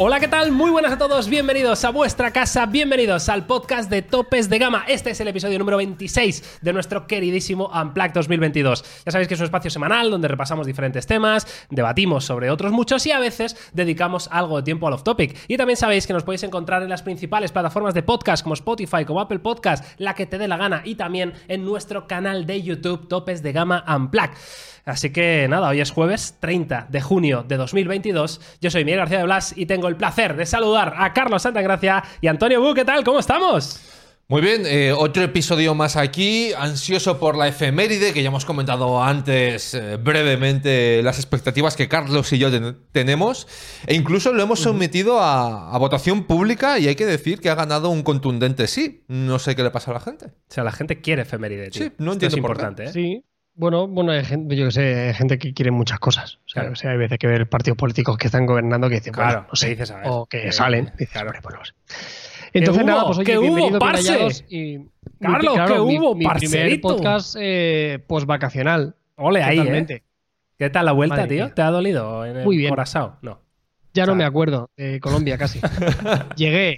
[0.00, 0.52] Hola, ¿qué tal?
[0.52, 4.84] Muy buenas a todos, bienvenidos a vuestra casa, bienvenidos al podcast de Topes de Gama.
[4.86, 9.02] Este es el episodio número 26 de nuestro queridísimo Unplugged 2022.
[9.04, 13.04] Ya sabéis que es un espacio semanal donde repasamos diferentes temas, debatimos sobre otros muchos
[13.06, 15.36] y a veces dedicamos algo de tiempo al off-topic.
[15.48, 19.04] Y también sabéis que nos podéis encontrar en las principales plataformas de podcast como Spotify,
[19.04, 22.62] como Apple Podcast, la que te dé la gana y también en nuestro canal de
[22.62, 24.36] YouTube Topes de Gama Unplugged.
[24.88, 28.40] Así que nada, hoy es jueves 30 de junio de 2022.
[28.60, 32.02] Yo soy Miguel García de Blas y tengo el placer de saludar a Carlos Santagracia
[32.20, 32.72] y Antonio Bu.
[32.74, 33.04] ¿Qué tal?
[33.04, 33.80] ¿Cómo estamos?
[34.30, 39.02] Muy bien, eh, otro episodio más aquí, ansioso por la efeméride, que ya hemos comentado
[39.02, 43.46] antes eh, brevemente las expectativas que Carlos y yo ten- tenemos,
[43.86, 47.54] e incluso lo hemos sometido a, a votación pública y hay que decir que ha
[47.54, 49.02] ganado un contundente sí.
[49.08, 50.26] No sé qué le pasa a la gente.
[50.26, 51.84] O sea, la gente quiere efeméride, tío.
[51.84, 52.62] Sí, no Esto entiendo es por qué.
[52.62, 52.92] importante, ¿eh?
[52.92, 53.24] Sí.
[53.58, 56.36] Bueno, bueno, hay gente, yo que sé, hay gente que quiere muchas cosas.
[56.46, 56.72] O sea, Claro.
[56.72, 59.48] o sea, hay veces que ver partidos políticos que están gobernando que dicen, Claro, bueno,
[59.50, 59.94] no sé, ¿qué dices?
[60.04, 60.86] O que salen.
[60.96, 61.30] Dices, claro.
[61.30, 61.74] hombre, pues.
[62.52, 62.88] Entonces, hubo?
[62.90, 63.58] nada, pues oye, ¿Qué hubo,
[64.48, 64.88] y...
[65.20, 66.88] Carlos, mi- ¿qué mi- hubo, mi, primer parcerito?
[66.88, 68.94] podcast eh, post-vacacional.
[69.16, 70.02] Ole ahí, ¿eh?
[70.56, 71.44] ¿Qué tal la vuelta, Madre tío?
[71.46, 71.54] mía.
[71.54, 72.70] ¿Te ha dolido en el Muy bien.
[72.70, 73.16] corazón?
[73.22, 73.40] No.
[73.92, 75.60] Ya O sea- no me acuerdo de Colombia casi.
[76.36, 76.76] llegué.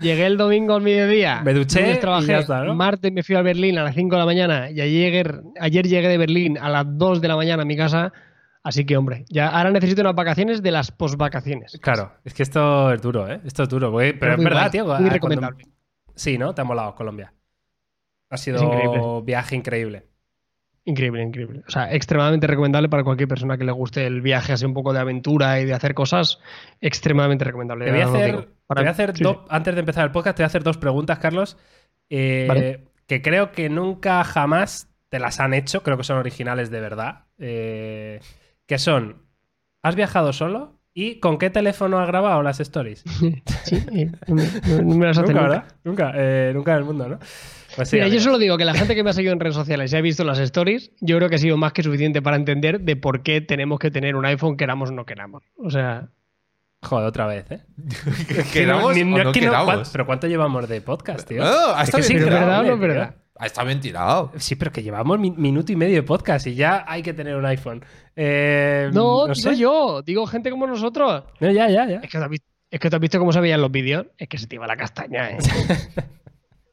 [0.00, 1.40] Llegué el domingo al mediodía.
[1.44, 2.26] Me duché y trabajé.
[2.28, 2.74] ya está, ¿no?
[2.74, 6.08] Martes me fui a Berlín a las 5 de la mañana y ayer, ayer llegué
[6.08, 8.12] de Berlín a las 2 de la mañana a mi casa.
[8.62, 11.78] Así que, hombre, ya ahora necesito unas vacaciones de las posvacaciones.
[11.80, 13.40] Claro, es que esto es duro, ¿eh?
[13.44, 13.90] Esto es duro.
[13.90, 14.84] porque- Pero, es verdad, guay, tío.
[14.84, 15.64] Muy ah, cuando- recomendable.
[16.14, 16.54] Sí, ¿no?
[16.54, 17.32] Te ha molado Colombia.
[18.30, 20.04] Ha sido un viaje increíble.
[20.84, 21.62] Increíble, increíble.
[21.66, 24.92] O sea, extremadamente recomendable para cualquier persona que le guste el viaje, así un poco
[24.92, 26.38] de aventura y de hacer cosas.
[26.80, 27.84] Extremadamente recomendable.
[27.84, 28.74] Te voy a hacer, digo.
[28.74, 30.48] te Para- voy a hacer sí, do- antes de empezar el podcast, te voy a
[30.48, 31.56] hacer dos preguntas, Carlos,
[32.10, 32.84] eh, Vale.
[33.06, 37.24] que creo que nunca jamás te las han hecho, creo que son originales de verdad,
[37.38, 38.20] eh,
[38.66, 39.22] que son,
[39.82, 40.74] ¿has viajado solo?
[40.94, 43.04] ¿Y con qué teléfono has grabado las stories?
[43.64, 44.34] Sí, eh, no,
[44.96, 45.42] me las nunca, nunca.
[45.42, 45.64] ¿verdad?
[45.84, 47.18] Nunca, eh, nunca en el mundo, ¿no?
[47.76, 49.54] Pues sí, Mira, yo solo digo que la gente que me ha seguido en redes
[49.54, 52.36] sociales y ha visto las stories, yo creo que ha sido más que suficiente para
[52.36, 55.42] entender de por qué tenemos que tener un iPhone, queramos o no queramos.
[55.58, 56.08] O sea,
[56.82, 57.60] Joder, otra vez, ¿eh?
[58.52, 59.64] ¿Queramos Ni- o ni- no que no- queramos?
[59.64, 61.42] ¿cuánto- ¿Pero cuánto llevamos de podcast, tío?
[61.42, 62.46] No, ha Es estado que sí, bien ¿pero es tirado.
[62.46, 63.14] verdad o no es verdad?
[63.40, 64.32] Está bien tirado.
[64.36, 67.36] Sí, pero que llevamos mi- minuto y medio de podcast y ya hay que tener
[67.36, 67.84] un iPhone.
[68.16, 69.56] Eh, no, no digo sé.
[69.56, 71.24] yo, digo gente como nosotros.
[71.40, 71.96] No, ya, ya, ya.
[71.96, 74.06] Es que, te has visto, es que te has visto cómo se veían los vídeos,
[74.16, 75.38] es que se te iba la castaña, ¿eh?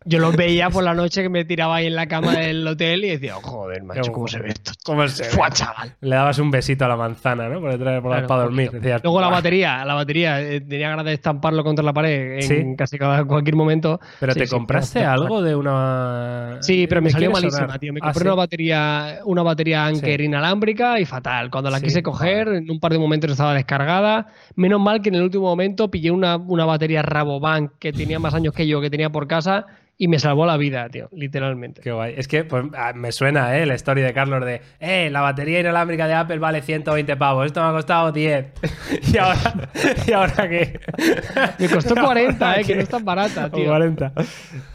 [0.07, 3.03] Yo los veía por la noche que me tiraba ahí en la cama del hotel
[3.05, 4.71] y decía, oh, joder, macho, cómo se ve esto.
[4.83, 5.29] ¿Cómo se ve?
[5.29, 5.95] Fua, chaval.
[6.01, 7.59] Le dabas un besito a la manzana, ¿no?
[7.59, 8.69] Por detrás, por- Claro, para dormir.
[8.71, 12.41] Decías, Luego la batería, la batería, eh, tenía ganas de estamparlo contra la pared en
[12.43, 12.75] Sí.
[12.77, 13.99] casi cada, cualquier momento.
[14.19, 16.57] ¿Pero Sí, te sí, compraste algo de una...?
[16.61, 17.79] Sí, pero me salió malísima, sonar.
[17.79, 17.91] tío.
[17.91, 21.49] Me Ah, compré una batería, una batería Anker inalámbrica y fatal.
[21.49, 24.27] Cuando la quise coger, en un par de momentos estaba descargada.
[24.55, 28.33] Menos mal que en el último momento pillé una, una batería Rabobank que tenía más
[28.33, 29.65] años que yo, que tenía por casa,
[29.97, 31.81] y me salvó la vida, tío, literalmente.
[31.81, 32.15] Qué guay.
[32.17, 33.65] Es que pues, ah, me suena, ¿eh?
[33.65, 37.45] La historia de Carlos de, eh, la batería inalámbrica de Apple vale 120 pavos.
[37.45, 38.45] Esto me ha costado 10.
[39.13, 39.69] y ahora,
[40.05, 40.79] ¿y ahora qué?
[41.59, 43.65] Me costó 40, eh, que no es tan barata, O tío.
[43.67, 44.11] 40.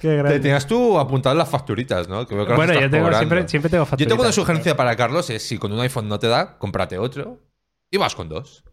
[0.00, 0.41] Qué Te grande.
[0.41, 2.26] tenías tú apuntado las facturitas, ¿no?
[2.26, 4.34] Que que Bueno, yo tengo, siempre, siempre tengo Yo tengo una facturitas.
[4.34, 7.38] sugerencia para Carlos, es si con un iPhone no te da, cómprate otro
[7.91, 8.64] y vas con dos.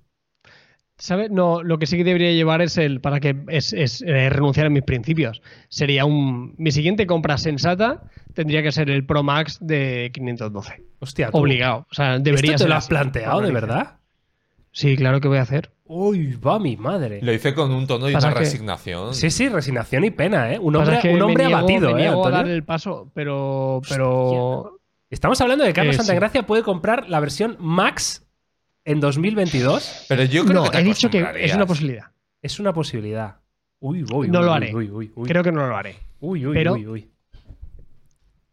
[1.00, 1.30] ¿Sabes?
[1.30, 4.66] No, lo que sí que debería llevar es el, para que es, es, eh, renunciar
[4.66, 5.41] a mis principios.
[5.69, 8.03] Sería un, mi siguiente compra sensata
[8.34, 10.84] tendría que ser el Pro Max de 512.
[11.00, 11.38] Hostia, tú.
[11.38, 11.85] Obligado.
[11.91, 13.97] O sea, debería ¿Esto te ser lo has así, planteado, de verdad?
[14.72, 15.72] Sí, claro que voy a hacer.
[15.85, 17.19] Uy, va mi madre.
[17.22, 19.14] Lo hice con un tono y Pasa una que- resignación.
[19.16, 20.59] Sí, sí, resignación y pena, ¿eh?
[20.59, 23.12] Un hombre, que un me hombre niego- abatido, me ¿eh, niego a dar el paso,
[23.14, 24.79] pero, pero
[25.09, 26.06] Estamos hablando de que Carlos Eh, sí.
[26.06, 28.27] Santagracia puede comprar la versión Max
[28.88, 30.06] en 2022.
[30.08, 32.06] Pero yo creo no, que he dicho que es una posibilidad.
[32.42, 33.36] Es una posibilidad.
[33.80, 34.74] Uy, uy, No uy, lo haré.
[34.75, 35.28] Uy, uy, uy.
[35.28, 35.96] Creo que no lo haré.
[36.20, 37.08] Uy, uy, pero- uy, uy.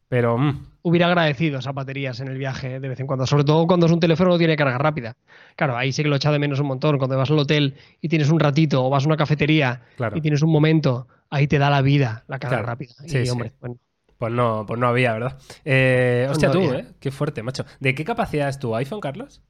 [0.09, 3.67] Pero, mm, Hubiera agradecido esas baterías en el viaje de vez en cuando, sobre todo
[3.67, 5.17] cuando es un teléfono que tiene carga rápida.
[5.57, 6.99] Claro, ahí sí que lo echa de menos un montón.
[6.99, 10.15] Cuando vas al hotel y tienes un ratito o vas a una cafetería claro.
[10.19, 12.67] y tienes un momento, ahí te da la vida la carga Claro.
[12.67, 12.93] rápida.
[13.07, 13.31] Sí, y sí.
[13.31, 13.79] hombre, bueno,
[14.19, 15.39] Pues no, pues no había, ¿verdad?
[15.65, 16.81] Eh, hostia, no tú, había.
[16.81, 16.87] ¿eh?
[17.01, 17.65] Qué fuerte, macho.
[17.81, 19.43] ¿De qué capacidad es tu iPhone, Carlos?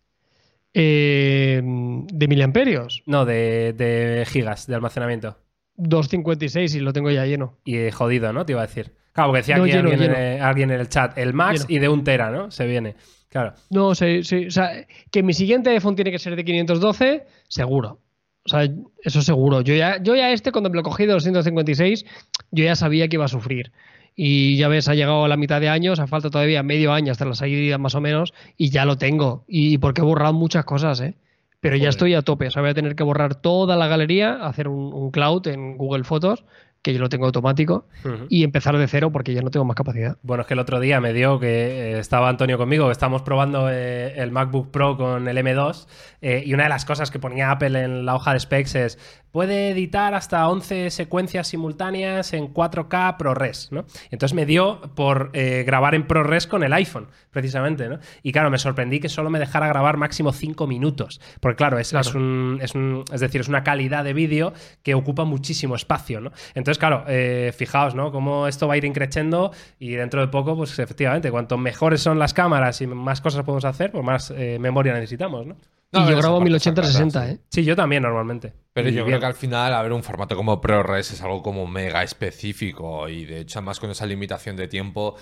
[0.74, 5.38] Eh, de miliamperios, No, de, de gigas de almacenamiento.
[5.76, 7.58] 256 y lo tengo ya lleno.
[7.64, 8.44] Y jodido, ¿no?
[8.44, 8.92] Te iba a decir.
[9.12, 10.44] Claro, porque decía No, aquí lleno, alguien, lleno.
[10.44, 11.16] alguien en el chat.
[11.16, 11.76] El Max Lleno.
[11.76, 12.50] y de un tera, ¿no?
[12.50, 12.96] Se viene.
[13.28, 13.54] Claro.
[13.70, 18.00] No, sí, sí, o sea, que mi siguiente iPhone tiene que ser de 512, seguro.
[18.44, 18.68] O sea,
[19.02, 19.60] eso seguro.
[19.62, 22.04] Yo ya, yo ya este, cuando me lo cogí de 256,
[22.50, 23.72] yo ya sabía que iba a sufrir.
[24.16, 27.10] Y ya ves, ha llegado a la mitad de años, ha falta todavía medio año
[27.10, 29.44] hasta la salida más o menos, y ya lo tengo.
[29.48, 31.14] Y porque he borrado muchas cosas, ¿eh?
[31.60, 32.46] Pero ya estoy a tope.
[32.46, 35.78] O sea, voy a tener que borrar toda la galería, hacer un, un cloud en
[35.78, 36.44] Google Fotos,
[36.84, 37.86] que yo lo tengo automático,
[38.28, 40.18] y empezar de cero porque ya no tengo más capacidad.
[40.22, 43.22] Bueno, es que el otro día me dio que eh, estaba Antonio conmigo, que estábamos
[43.22, 45.86] probando eh, el MacBook Pro con el M2
[46.20, 48.98] eh, y una de las cosas que ponía Apple en la hoja de specs es
[49.32, 53.84] puede editar hasta 11 secuencias simultáneas en 4K ProRes, ¿no?
[54.12, 57.98] Entonces me dio por eh, grabar en ProRes con el iPhone, precisamente, ¿no?
[58.22, 61.90] Y claro, me sorprendí que solo me dejara grabar máximo 5 minutos, porque claro, es,
[61.90, 62.08] Claro.
[62.08, 64.52] es un, es un- es decir, es una calidad de vídeo
[64.84, 66.30] que ocupa muchísimo espacio, ¿no?
[66.54, 68.12] Entonces, claro, eh, fijaos, ¿no?
[68.12, 72.18] Cómo esto va a ir increciendo y dentro de poco, pues efectivamente, cuanto mejores son
[72.18, 75.56] las cámaras y más cosas podemos hacer, pues más eh, memoria necesitamos, ¿no?
[75.92, 77.32] No, y yo grabo parte está 1080-60, clara, sí.
[77.34, 77.38] ¿eh?
[77.50, 78.52] Sí, yo también normalmente.
[78.72, 79.06] Pero Y yo bien.
[79.06, 83.08] creo que al final, a ver, un formato como ProRes es algo como mega específico
[83.08, 85.14] y de hecho, además con esa limitación de tiempo,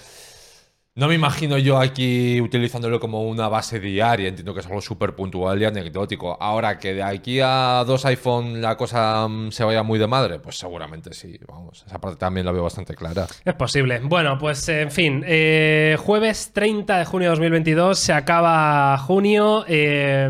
[0.95, 4.29] no me imagino yo aquí utilizándolo como una base diaria.
[4.29, 6.37] Entiendo que es algo súper puntual y anecdótico.
[6.39, 10.39] Ahora que de aquí a dos iPhone la cosa mm, se vaya muy de madre,
[10.39, 11.39] pues seguramente sí.
[11.49, 13.27] Vamos, esa parte también la veo bastante clara.
[13.43, 14.01] Es posible.
[14.05, 20.29] Bueno, pues en fin, eh, jueves 30 de junio de 2022 se acaba junio, eh,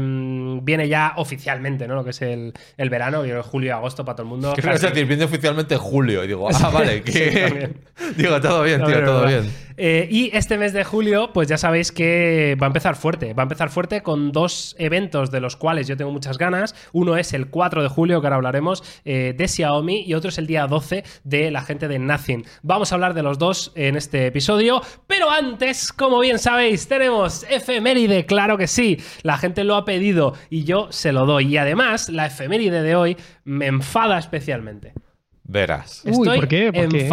[0.63, 1.97] viene ya oficialmente, ¿no?
[1.97, 4.55] Lo que es el, el verano, y julio y agosto para todo el mundo.
[4.83, 7.75] Decir, viene oficialmente julio y digo, ah, vale, que...
[8.17, 9.51] digo, todo bien, tío, todo bien.
[9.85, 13.35] Eh, y este mes de julio, pues ya sabéis que va a empezar fuerte.
[13.35, 16.77] Va a empezar fuerte con dos eventos de los cuales yo tengo muchas ganas.
[16.93, 20.39] Uno es el 4 de julio, que ahora hablaremos, eh, de Xiaomi, y otro es
[20.39, 22.45] el día 12 de la gente de Nothing.
[22.63, 27.45] Vamos a hablar de los dos en este episodio, pero antes, como bien sabéis, tenemos
[27.51, 29.01] efeméride, claro que sí.
[29.25, 31.55] La gente lo ha pedido y yo se lo doy.
[31.55, 34.93] Y además, la efeméride de hoy me enfada especialmente.
[35.43, 36.05] Verás.
[36.07, 36.73] Uy, ¿por qué?
[36.73, 37.09] ¿Por qué?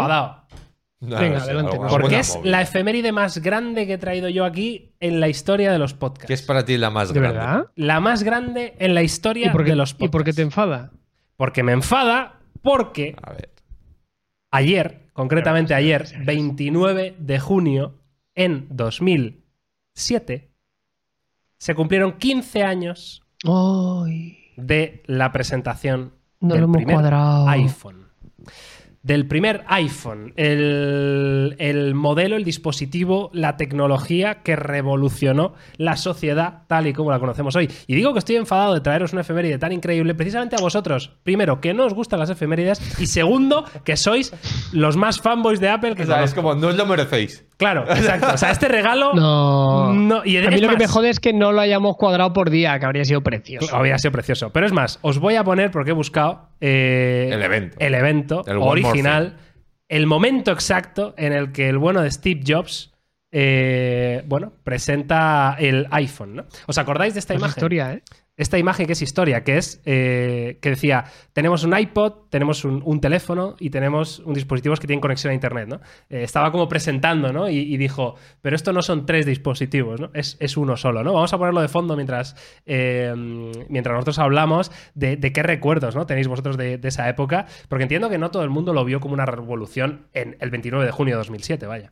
[1.02, 3.98] No, Venga, no sé, adelante, alguna Porque buena es la efeméride más grande que he
[3.98, 6.28] traído yo aquí en la historia de los podcasts.
[6.28, 7.38] ¿Qué es para ti la más ¿De grande?
[7.40, 7.68] verdad?
[7.76, 10.12] La más grande en la historia ¿Y por, qué, de los ¿Y podcasts.
[10.12, 10.92] por qué te enfada?
[11.38, 13.50] Porque me enfada porque A ver.
[14.52, 16.26] ayer, concretamente ayer, sí, sí, sí.
[16.26, 17.96] 29 de junio
[18.36, 20.50] en 2007,
[21.58, 23.22] se cumplieron 15 años
[24.58, 27.48] de la presentación no del lo hemos primer cuadrado.
[27.48, 28.08] iPhone.
[29.02, 36.88] Del primer iPhone, el, el modelo, el dispositivo, la tecnología que revolucionó la sociedad tal
[36.88, 37.70] y como la conocemos hoy.
[37.88, 41.12] Y digo que estoy enfadado de traeros una efeméride tan increíble precisamente a vosotros.
[41.24, 43.00] Primero, que no os gustan las efemérides.
[43.00, 44.34] Y segundo, que sois
[44.74, 47.46] los más fanboys de Apple que O sea, es como, no os lo merecéis.
[47.60, 48.28] Claro, exacto.
[48.34, 49.14] O sea, este regalo.
[49.20, 49.94] No.
[49.94, 52.50] No, y a mí lo que me jode es que no lo hayamos cuadrado por
[52.50, 53.76] día, que habría sido precioso.
[53.76, 54.52] Habría sido precioso.
[54.52, 57.76] Pero es más, os voy a poner, porque he buscado eh, El evento.
[57.80, 59.38] el evento El original,
[59.90, 62.94] el momento exacto en el que el bueno de Steve Jobs,
[63.32, 66.36] eh, bueno, presenta el iPhone.
[66.36, 66.46] ¿no?
[66.68, 67.58] ¿Os acordáis de esta Es imagen?
[67.58, 68.04] historia, ¿eh?
[68.40, 71.04] Esta imagen que es historia, que es eh, que decía,
[71.34, 75.34] tenemos un iPod, tenemos un, un teléfono y tenemos un dispositivos que tienen conexión a
[75.34, 75.82] Internet, ¿no?
[76.10, 77.50] Eh, estaba como presentando, ¿no?
[77.50, 80.10] Y, y dijo, pero esto no son tres dispositivos, ¿no?
[80.14, 81.12] Es, es uno solo, ¿no?
[81.12, 83.14] Vamos a ponerlo de fondo mientras, eh,
[83.68, 86.06] mientras nosotros hablamos de, de qué recuerdos, ¿no?
[86.06, 89.02] Tenéis vosotros de, de esa época, porque entiendo que no todo el mundo lo vio
[89.02, 91.92] como una revolución en el 29 de junio de 2007, vaya.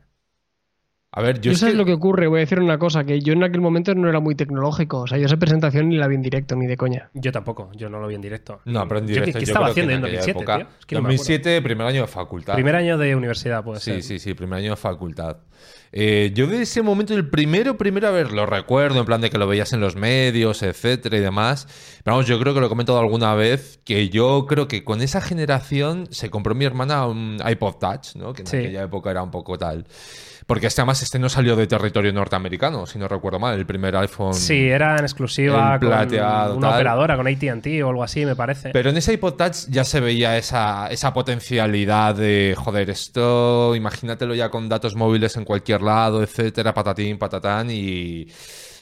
[1.10, 3.18] A ver, yo Yo es que- lo que ocurre, voy a decir una cosa, que
[3.20, 5.00] yo en aquel momento no era muy tecnológico.
[5.00, 7.08] O sea, yo esa presentación ni la vi en directo, ni de coña.
[7.14, 8.60] Yo tampoco, yo no lo vi en directo.
[8.66, 9.32] No, pero en Yo, directo.
[9.32, 10.78] ¿Qué, qué yo estaba creo que haciendo en aquella 2007, época- tío?
[10.80, 11.18] Es que no me acuerdo.
[11.18, 12.54] 2007, primer año de facultad.
[12.54, 14.02] Primer año de universidad, puede Sí, ser.
[14.02, 15.38] sí, sí, primer año de facultad.
[15.92, 19.30] Eh, yo de ese momento, el primero, primero, a ver, lo recuerdo, en plan de
[19.30, 21.66] que lo veías en los medios, etcétera y demás.
[22.04, 25.00] Pero vamos, yo creo que lo he comentado alguna vez, que yo creo que con
[25.00, 28.34] esa generación se compró mi hermana un iPod Touch, ¿no?
[28.34, 28.56] Que en Sí.
[28.58, 29.86] aquella época era un poco tal.
[30.48, 33.94] Porque este, además este no salió de territorio norteamericano, si no recuerdo mal, el primer
[33.96, 34.32] iPhone.
[34.32, 36.76] Sí, era en exclusiva plateado, con una tal.
[36.78, 38.70] operadora, con AT&T o algo así, me parece.
[38.70, 44.34] Pero en ese iPod Touch ya se veía esa, esa potencialidad de, joder, esto, imagínatelo
[44.34, 48.26] ya con datos móviles en cualquier lado, etcétera, patatín, patatán, y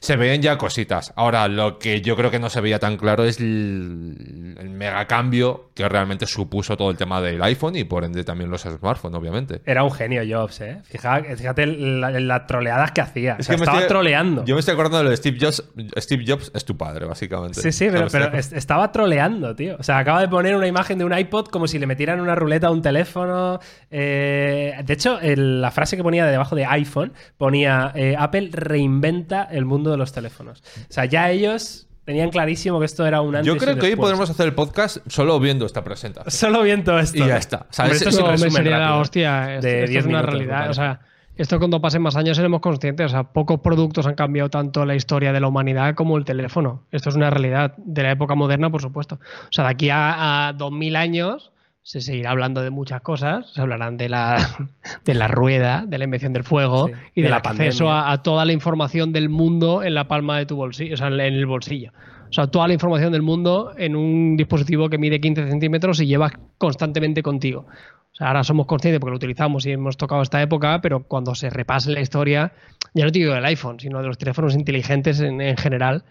[0.07, 1.13] se veían ya cositas.
[1.17, 5.07] Ahora, lo que yo creo que no se veía tan claro es el, el mega
[5.07, 9.19] cambio que realmente supuso todo el tema del iPhone y por ende también los smartphones,
[9.19, 9.61] obviamente.
[9.67, 10.79] Era un genio Jobs, ¿eh?
[10.85, 13.35] Fíjate, la- las troleadas que hacía.
[13.35, 14.45] O Es sea, que me estaba estoy- troleando.
[14.45, 15.65] Yo me estoy acordando de lo de Steve Jobs.
[15.99, 17.61] Steve Jobs es tu padre, básicamente.
[17.61, 19.77] Sí, sí, pero, estaba troleando, tío.
[19.79, 22.35] O sea, acaba de poner una imagen de un iPod como si le metieran una
[22.35, 23.59] ruleta a un teléfono.
[23.91, 29.45] Eh, de hecho, el- la frase que ponía debajo de iPhone ponía eh, Apple reinventa
[29.51, 30.63] el mundo de los teléfonos.
[30.89, 33.87] O sea, ya ellos tenían clarísimo que esto era un antes Yo y creo que
[33.87, 36.31] hoy podemos hacer el podcast solo viendo esta presentación.
[36.31, 37.25] Solo viendo esto.
[37.25, 37.57] Y ya está.
[37.57, 37.93] Hombre, ¿Sabes?
[37.95, 39.55] esto es un No, me resumen sería la hostia.
[39.57, 40.71] Esto, de esto 10 es una minutos, realidad.
[40.71, 41.01] O sea,
[41.37, 43.07] esto cuando pasen más años seremos conscientes.
[43.07, 46.85] O sea, pocos productos han cambiado tanto la historia de la humanidad como el teléfono.
[46.93, 49.17] Esto es una realidad de la época moderna, por supuesto.
[49.17, 51.53] O sea, de aquí a, a 2000 años
[51.87, 53.49] se seguirá hablando de muchas cosas.
[53.53, 54.39] Se hablarán de la,
[55.05, 58.25] de la rueda, de la invención del fuego Sí, y de del acceso a, a
[58.25, 61.47] toda la información del mundo en la palma de tu bolsillo, o sea, en el
[61.47, 61.93] bolsillo.
[62.29, 66.09] O sea, toda la información del mundo en un dispositivo que mide 15 centímetros y
[66.09, 67.67] llevas constantemente contigo.
[67.69, 71.37] O sea, ahora somos conscientes porque lo utilizamos y hemos tocado esta época, pero cuando
[71.37, 72.53] se repase la historia,
[72.95, 76.03] ya no te digo del iPhone, sino de los teléfonos inteligentes en, en general,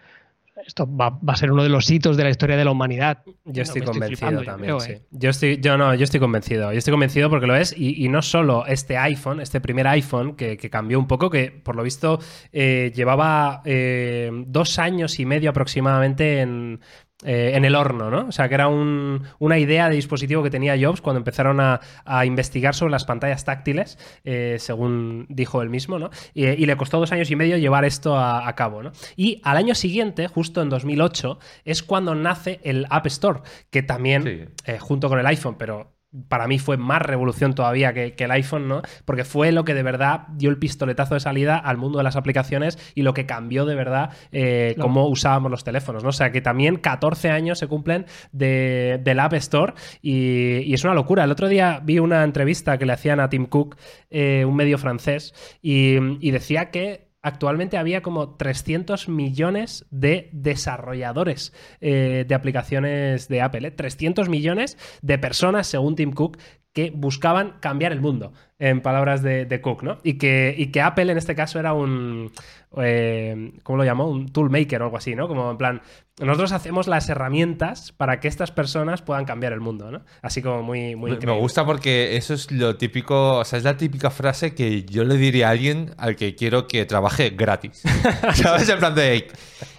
[0.64, 3.22] esto va, va a ser uno de los hitos de la historia de la humanidad.
[3.44, 4.92] Yo estoy convencido yo también, creo, sí.
[4.92, 5.02] ¿eh?
[5.10, 6.72] Yo estoy, yo no, yo estoy convencido.
[6.72, 7.74] Yo estoy convencido porque lo es.
[7.76, 11.50] Y, y no solo este iPhone, este primer iPhone que, que cambió un poco, que
[11.50, 12.18] por lo visto
[12.52, 16.80] eh, llevaba eh, dos años y medio aproximadamente en,
[17.24, 18.26] eh, en el horno, ¿no?
[18.28, 21.80] O sea, que era un- una idea de dispositivo que tenía Jobs cuando empezaron a,
[22.04, 26.10] a investigar sobre las pantallas táctiles, eh, según dijo él mismo, ¿no?
[26.34, 28.92] Y, y le costó dos años y medio llevar esto a, a cabo, ¿no?
[29.16, 34.22] Y al año siguiente, justo en 2008, es cuando nace el App Store, que también,
[34.22, 34.72] Sí.
[34.72, 35.95] eh, junto con el iPhone, pero
[36.28, 38.82] para mí fue más revolución todavía que, que el iPhone, ¿no?
[39.04, 42.16] Porque fue lo que de verdad dio el pistoletazo de salida al mundo de las
[42.16, 46.10] aplicaciones y lo que cambió de verdad eh, cómo usábamos los teléfonos, ¿no?
[46.10, 50.84] O sea, que también 14 años se cumplen de, del App Store y, y es
[50.84, 51.24] una locura.
[51.24, 53.76] El otro día vi una entrevista que le hacían a Tim Cook,
[54.10, 61.52] eh, un medio francés, y, y decía que actualmente había como 300 millones de desarrolladores
[61.80, 63.66] eh, de aplicaciones de Apple.
[63.66, 63.70] ¿eh?
[63.72, 66.38] 300 millones de personas, según Tim Cook,
[66.76, 69.96] que buscaban cambiar el mundo, en palabras de, de Cook, ¿no?
[70.02, 72.30] Y que, y que Apple en este caso era un,
[72.76, 74.08] eh, ¿cómo lo llamó?
[74.10, 75.26] Un toolmaker o algo así, ¿no?
[75.26, 75.80] Como en plan,
[76.20, 80.02] nosotros hacemos las herramientas para que estas personas puedan cambiar el mundo, ¿no?
[80.20, 81.34] Así como muy, muy Me- increíble.
[81.36, 85.04] Me gusta porque eso es lo típico, o sea, es la típica frase que yo
[85.04, 87.82] le diría a alguien al que quiero que trabaje gratis.
[88.34, 88.68] ¿Sabes?
[88.68, 89.28] En plan de,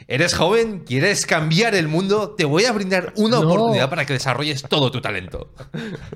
[0.07, 3.47] eres joven, quieres cambiar el mundo, te voy a brindar una No.
[3.47, 5.53] oportunidad para que desarrolles todo tu talento.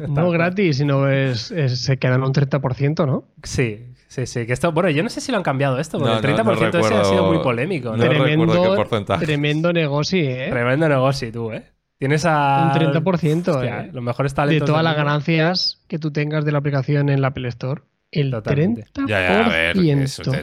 [0.08, 3.26] No gratis, sino es, es- se quedan un 30%, ¿no?
[3.44, 4.46] Sí, sí, sí.
[4.46, 6.54] Que esto, bueno, yo no sé si lo han cambiado esto, porque No, el no,
[6.54, 7.98] 30% no ese ha sido muy polémico, ¿no?
[7.98, 9.26] No recuerdo qué porcentaje.
[9.26, 10.48] tremendo negocio, ¿eh?
[10.50, 11.64] Tremendo negocio, tú, ¿eh?
[11.98, 12.72] Tienes a.
[12.74, 13.90] Un 30%, Hostia, ¿eh?
[13.94, 17.48] Los mejores de todas las ganancias que tú tengas de la aplicación en la Apple
[17.50, 17.84] Store.
[18.12, 18.86] El Totalmente.
[18.94, 19.08] 30%.
[19.08, 19.78] Ya, ya, a ver,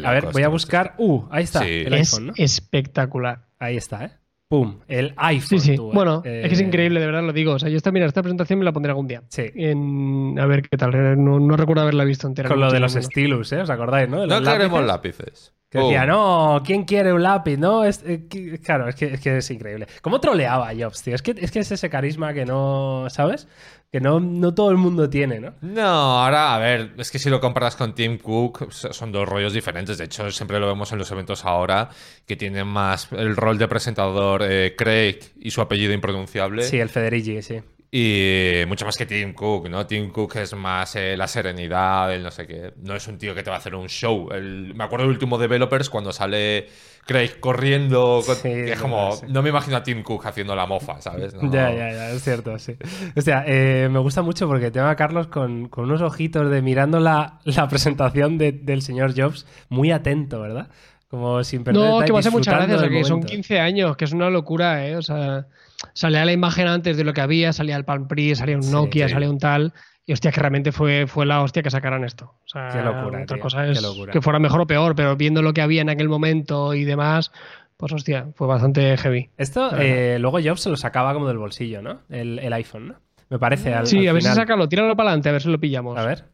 [0.06, 0.94] A ver, voy a buscar.
[0.98, 1.60] Uh, ahí está.
[1.60, 1.82] Sí.
[1.86, 2.32] El es iPhone, ¿no?
[2.36, 3.46] espectacular.
[3.58, 4.10] Ahí está, ¿eh?
[4.48, 5.60] Pum, el iPhone.
[5.60, 5.76] Sí, sí.
[5.76, 5.94] tú, ¿eh?
[5.94, 7.52] Bueno, Eh, es que es increíble, de verdad lo digo.
[7.52, 9.22] O sea, yo esta, mira, esta presentación me la pondré algún día.
[9.28, 9.42] Sí.
[9.54, 10.94] En- a ver qué tal.
[10.94, 12.48] eh, No, no recuerdo haberla visto entera.
[12.48, 13.60] Con lo de los muchísimo stylus, ¿eh?
[13.60, 14.20] ¿Os acordáis, no?
[14.22, 15.52] De los No queremos lápices.
[15.70, 16.56] Que decía, Oh.
[16.56, 17.58] no, ¿quién quiere un lápiz?
[17.58, 18.26] No, es, eh,
[18.64, 19.86] claro, es que, es que es increíble.
[20.00, 21.14] ¿Cómo troleaba a Jobs, tío?
[21.14, 23.46] Es que, es que es ese carisma que no, ¿sabes?
[23.92, 25.54] Que no, no todo el mundo tiene, ¿no?
[25.60, 25.82] No,
[26.22, 29.98] ahora, a ver, es que si lo comparas con Tim Cook, son dos rollos diferentes.
[29.98, 31.90] De hecho, siempre lo vemos en los eventos ahora,
[32.26, 36.62] que tienen más el rol de presentador eh, Craig y su apellido impronunciable.
[36.62, 37.60] Sí, el Federici, sí.
[37.90, 39.86] Y mucho más que Tim Cook, ¿no?
[39.86, 42.74] Tim Cook es más eh, la serenidad, el no sé qué.
[42.82, 44.28] No es un tío que te va a hacer un show.
[44.30, 46.66] El- me acuerdo del último Developers cuando sale
[47.06, 48.20] Craig corriendo.
[48.26, 48.96] con- Sí, que es como.
[49.08, 49.26] verdad, sí.
[49.32, 51.32] No me imagino a Tim Cook haciendo la mofa, ¿sabes?
[51.32, 51.50] No.
[51.50, 52.76] Ya, ya, ya, es cierto, sí.
[53.16, 56.60] O sea, eh, me gusta mucho porque tengo a Carlos con, con unos ojitos de
[56.60, 60.68] mirando la, la presentación de- del señor Jobs muy atento, ¿verdad?
[61.08, 63.32] Como sin perder No, que me hace muchas disfrutando gracias, que son momento.
[63.32, 64.94] 15 años, que es una locura, ¿eh?
[64.96, 65.46] O sea,
[65.94, 69.08] salía la imagen antes de lo que había, salía el Palm Pre, salía un Nokia,
[69.08, 69.14] sí.
[69.14, 69.72] salía un tal.
[70.06, 72.34] Y hostia, que realmente fue, fue la hostia que sacaran esto.
[72.44, 74.10] O sea, Qué locura, Otra tío, cosa es locura.
[74.12, 77.30] que fuera mejor o peor, pero viendo lo que había en aquel momento y demás,
[77.76, 79.28] pues hostia, fue bastante heavy.
[79.36, 82.00] Esto eh, luego Jobs se lo sacaba como del bolsillo, ¿no?
[82.08, 82.94] El, el iPhone, ¿no?
[83.28, 83.74] Me parece.
[83.74, 85.98] Al, Sí, al a ver si sácalo, tíralo para adelante, a ver si lo pillamos.
[85.98, 86.24] A ver.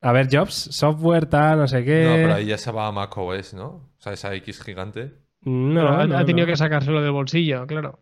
[0.00, 2.04] A ver, Jobs, software, tal, no sé qué.
[2.04, 3.66] No, pero ahí ya se va a macOS, ¿no?
[3.66, 5.12] O sea, esa X gigante.
[5.48, 6.50] No, ha, no, ha tenido no.
[6.52, 7.98] que sacárselo del bolsillo, claro.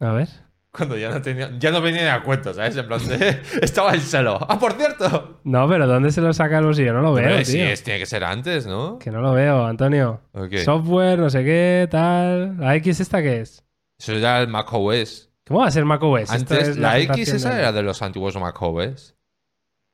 [0.00, 0.28] A ver.
[0.70, 2.76] Cuando ya no tenía, ya no venía a cuento, ¿sabes?
[2.76, 4.38] En plan de, estaba el solo.
[4.48, 5.40] ¡Ah, por cierto!
[5.44, 6.92] No, pero ¿dónde se lo saca el bolsillo?
[6.92, 7.44] No lo veo, tío.
[7.44, 8.98] sí, es- tiene que ser antes, ¿no?
[8.98, 10.20] Que no lo veo, Antonio.
[10.32, 10.56] Ok.
[10.64, 12.58] Software, no sé qué, tal.
[12.58, 13.64] ¿La X esta qué es?
[13.98, 15.30] Eso era el macOS.
[15.46, 16.30] ¿Cómo va a ser macOS?
[16.32, 19.14] Antes, es la X esa de- era de los antiguos macOS.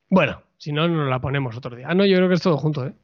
[0.09, 1.87] Bueno, si no, nos la ponemos otro día.
[1.91, 2.95] Ah, no, yo creo que es todo junto, ¿eh?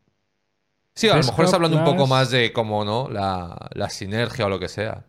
[0.96, 3.08] Sí, a lo mejor está hablando un poco más de cómo, ¿no?
[3.10, 5.04] La, la sinergia o lo que sea.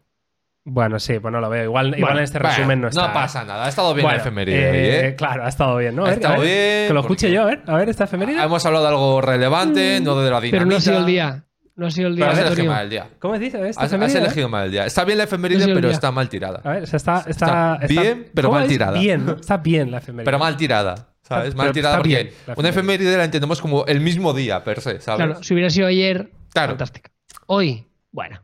[0.69, 1.63] Bueno, sí, pues no lo veo.
[1.63, 3.13] Igual, igual en este Bueno, resumen no está.
[3.13, 3.63] pasa nada.
[3.65, 5.15] Ha estado bien Bueno, la efeméride eh, ¿eh?
[5.15, 6.05] Claro, ha estado bien, ¿no?
[6.05, 7.63] A Ha estado a ver, bien, Que lo porque- escuche yo, a ver.
[7.67, 8.43] A ver, esta efeméride.
[8.43, 10.57] Hemos hablado de algo relevante, no de la dinamita.
[10.57, 11.45] Pero no ha sido el día.
[11.77, 13.09] No ha sido el Pero día has de elegido mal el día.
[13.19, 13.61] ¿Cómo dices?
[13.61, 14.85] ¿Esta Has, has elegido mal el día.
[14.85, 16.59] Está bien la efeméride, No pero está mal tirada.
[16.63, 18.69] A ver, o sea, está, está, Está está- bien, pero ¿cómo mal es?
[18.69, 18.99] tirada.
[18.99, 20.25] Bien, está bien la efeméride.
[20.25, 21.13] Pero mal tirada.
[21.21, 21.55] ¿Sabes?
[21.55, 23.15] Mal pero tirada porque bien una efeméride.
[23.17, 25.23] la entendemos como el mismo día, per se, ¿sabes?
[25.25, 26.69] Claro, si hubiera sido ayer, Claro.
[26.71, 27.09] fantástico.
[27.45, 28.41] Hoy, bueno.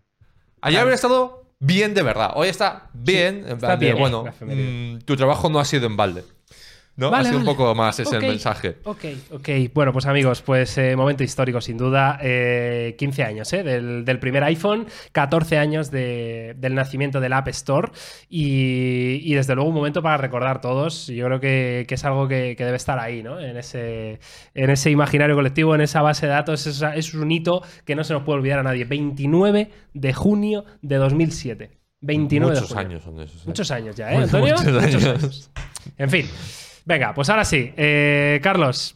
[0.61, 2.31] Ayer habría estado bien de verdad.
[2.35, 3.37] Hoy está bien.
[3.47, 6.23] en está plan de, bien bueno, mm, tu trabajo no ha sido en balde.
[6.95, 7.09] ¿No?
[7.09, 7.49] Vale, ha sido vale.
[7.49, 8.77] un poco más ese Ok, el mensaje.
[8.83, 9.49] Ok, ok.
[9.73, 12.19] Bueno, pues amigos, pues eh, momento histórico sin duda.
[12.21, 13.63] Eh, 15 años ¿eh?
[13.63, 17.91] del, del primer iPhone, 14 años de- del nacimiento del App Store
[18.29, 21.07] y, y desde luego un momento para recordar todos.
[21.07, 23.39] Yo creo que, que es algo que, que debe estar ahí, ¿no?
[23.39, 24.19] En ese,
[24.53, 26.67] en ese imaginario colectivo, en esa base de datos.
[26.67, 28.85] Es, es un hito que no se nos puede olvidar a nadie.
[28.85, 31.71] 29 de junio de 2007.
[32.01, 32.89] 29 Muchos de junio.
[32.89, 33.37] años son esos.
[33.41, 33.43] ¿eh?
[33.47, 34.79] Muchos años ya, ¿eh, Muchos Antonio?
[34.79, 35.51] años.
[35.97, 36.25] En fin.
[36.85, 37.73] Venga, pues ahora sí.
[37.77, 38.95] Eh, Carlos,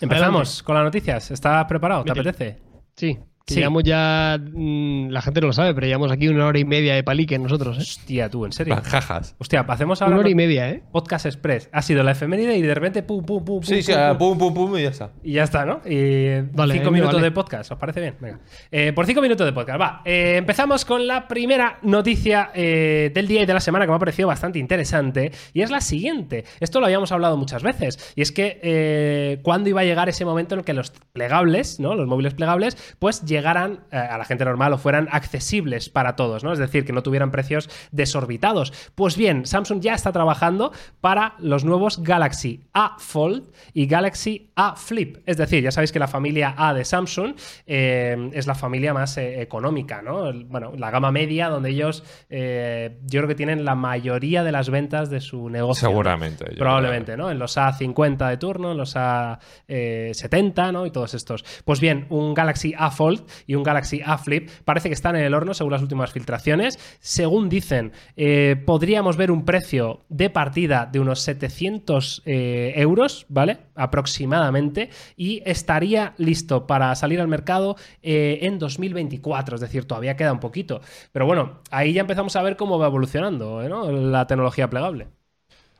[0.00, 1.30] empezamos con las noticias.
[1.30, 2.04] ¿Estás preparado?
[2.04, 2.58] ¿Te apetece?
[2.96, 3.18] Sí.
[3.46, 3.56] Sí.
[3.56, 4.38] Llevamos ya.
[4.40, 7.38] mm, la gente no lo sabe, pero llevamos aquí una hora y media de palique
[7.38, 7.80] nosotros, ¿eh?
[7.80, 8.76] Hostia, tú, ¿en serio?
[8.82, 9.34] Jajas.
[9.38, 10.82] Hostia, hacemos ahora Una hora y media, ¿eh?
[10.92, 11.68] Podcast Express.
[11.72, 13.62] Ha sido la efeméride y de repente pum, pum, pum, pum.
[13.62, 14.38] Sí, sí, pum, ah, pum.
[14.38, 15.10] pum, pum, pum y ya está.
[15.22, 15.80] Y ya está, ¿no?
[15.84, 17.26] Y Vale, cinco minutos vale.
[17.26, 18.14] de podcast, ¿os parece bien?
[18.20, 18.38] Venga.
[18.70, 20.02] Eh, por cinco minutos de podcast, va.
[20.04, 23.96] Eh, empezamos con la primera noticia eh, del día y de la semana que me
[23.96, 25.32] ha parecido bastante interesante.
[25.52, 26.44] Y es la siguiente.
[26.60, 28.12] Esto lo habíamos hablado muchas veces.
[28.14, 31.80] Y es que eh, cuándo iba a llegar ese momento en el que los plegables,
[31.80, 31.94] ¿no?
[31.94, 36.44] Los móviles plegables, pues llegaran eh, a la gente normal o fueran accesibles para todos,
[36.44, 36.52] ¿no?
[36.52, 38.74] Es decir, que no tuvieran precios desorbitados.
[38.94, 44.76] Pues bien, Samsung ya está trabajando para los nuevos Galaxy A Fold y Galaxy A
[44.76, 45.18] Flip.
[45.26, 47.34] Es decir, ya sabéis que la familia A de Samsung
[47.66, 50.32] eh, es la familia más eh, económica, ¿no?
[50.44, 54.70] Bueno, la gama media donde ellos eh, yo creo que tienen la mayoría de las
[54.70, 55.88] ventas de su negocio.
[55.88, 56.46] Seguramente.
[56.56, 57.30] Probablemente, ¿no?
[57.30, 60.86] En los A50 de turno, en los A70, ¿no?
[60.86, 61.44] Y todos estos.
[61.64, 65.24] Pues bien, un Galaxy A Fold y un Galaxy A Flip parece que están en
[65.24, 66.78] el horno según las últimas filtraciones.
[67.00, 73.58] Según dicen, eh, podríamos ver un precio de partida de unos 700 eh, euros, ¿vale?
[73.74, 74.90] Aproximadamente.
[75.16, 79.56] Y estaría listo para salir al mercado eh, en 2024.
[79.56, 80.80] Es decir, todavía queda un poquito.
[81.12, 83.60] Pero bueno, ahí ya empezamos a ver cómo va evolucionando.
[83.62, 85.19] La tecnología plegable.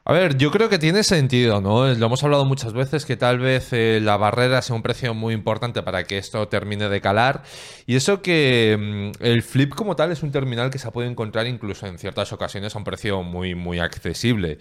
[0.04, 1.86] A ver, yo creo que tiene sentido, ¿no?
[1.86, 5.34] Lo hemos hablado muchas veces que tal vez eh, la barrera sea un precio muy
[5.34, 7.42] importante para que esto termine de calar.
[7.86, 11.46] Y eso que mm, el Flip como tal es un terminal que se puede encontrar
[11.46, 14.56] incluso en ciertas ocasiones a un precio muy, muy accesible.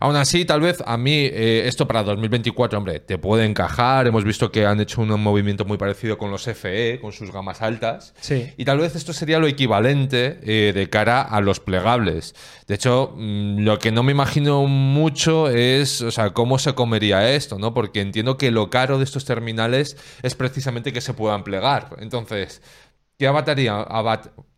[0.00, 4.08] Aún así, tal vez a mí eh, esto para 2024, hombre, te puede encajar.
[4.08, 7.62] Hemos visto que han hecho un movimiento muy parecido con los FE, con sus gamas
[7.62, 8.12] altas.
[8.20, 8.52] Sí.
[8.56, 12.34] Y tal vez esto sería lo equivalente eh, de cara a los plegables.
[12.66, 17.30] De hecho, mm, lo que no me imagino mucho es, o sea, cómo se comería
[17.34, 17.74] esto, ¿no?
[17.74, 21.96] Porque entiendo que lo caro de estos terminales es precisamente que se puedan plegar.
[22.00, 22.62] Entonces,
[23.18, 23.30] ¿qué,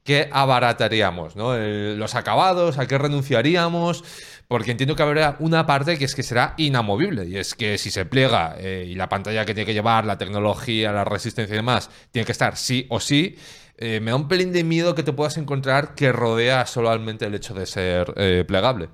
[0.04, 1.54] qué abarataríamos, ¿no?
[1.54, 4.04] El- los acabados, ¿a qué renunciaríamos?
[4.48, 7.26] Porque entiendo que habrá una parte que es que será inamovible.
[7.26, 10.18] Y es que si se pliega eh, y la pantalla que tiene que llevar, la
[10.18, 13.36] tecnología, la resistencia y demás, tiene que estar sí o sí,
[13.78, 17.34] eh, me da un pelín de miedo que te puedas encontrar que rodea solamente el
[17.34, 18.90] hecho de ser eh, plegable.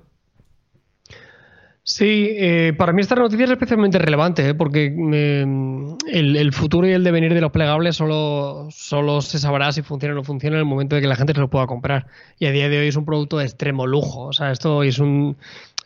[1.91, 4.53] Sí, eh, para mí esta noticia es especialmente relevante, ¿eh?
[4.53, 5.41] porque eh,
[6.07, 10.13] el, el futuro y el devenir de los plegables solo, solo se sabrá si funciona
[10.13, 12.05] o no funciona en el momento de que la gente se lo pueda comprar.
[12.37, 14.25] Y a día de hoy es un producto de extremo lujo.
[14.25, 15.35] O sea, esto es un,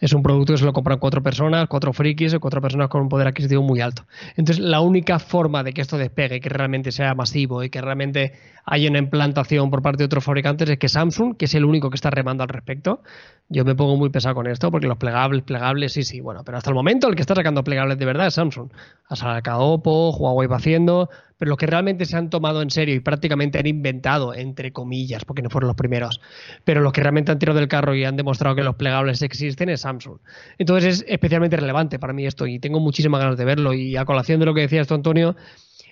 [0.02, 3.02] es un producto que se lo compran cuatro personas, cuatro frikis o cuatro personas con
[3.02, 4.06] un poder adquisitivo muy alto.
[4.36, 8.34] Entonces, la única forma de que esto despegue, que realmente sea masivo y que realmente
[8.66, 11.90] haya una implantación por parte de otros fabricantes es que Samsung, que es el único
[11.90, 13.02] que está remando al respecto,
[13.50, 16.58] yo me pongo muy pesado con esto porque los plegables, plegables, sí, sí, bueno, pero
[16.58, 18.70] hasta el momento el que está sacando plegables de verdad es Samsung.
[19.10, 22.96] Ha sacado Oppo, Huawei va haciendo, pero los que realmente se han tomado en serio
[22.96, 26.22] y prácticamente han inventado, entre comillas, porque no fueron los primeros,
[26.64, 29.70] pero los que realmente han tirado del carro y han demostrado que los plegables existen
[29.70, 30.20] es Samsung.
[30.58, 33.74] Entonces es especialmente relevante para mí esto y tengo muchísimas ganas de verlo.
[33.74, 35.36] Y a colación de lo que decías tú, Antonio,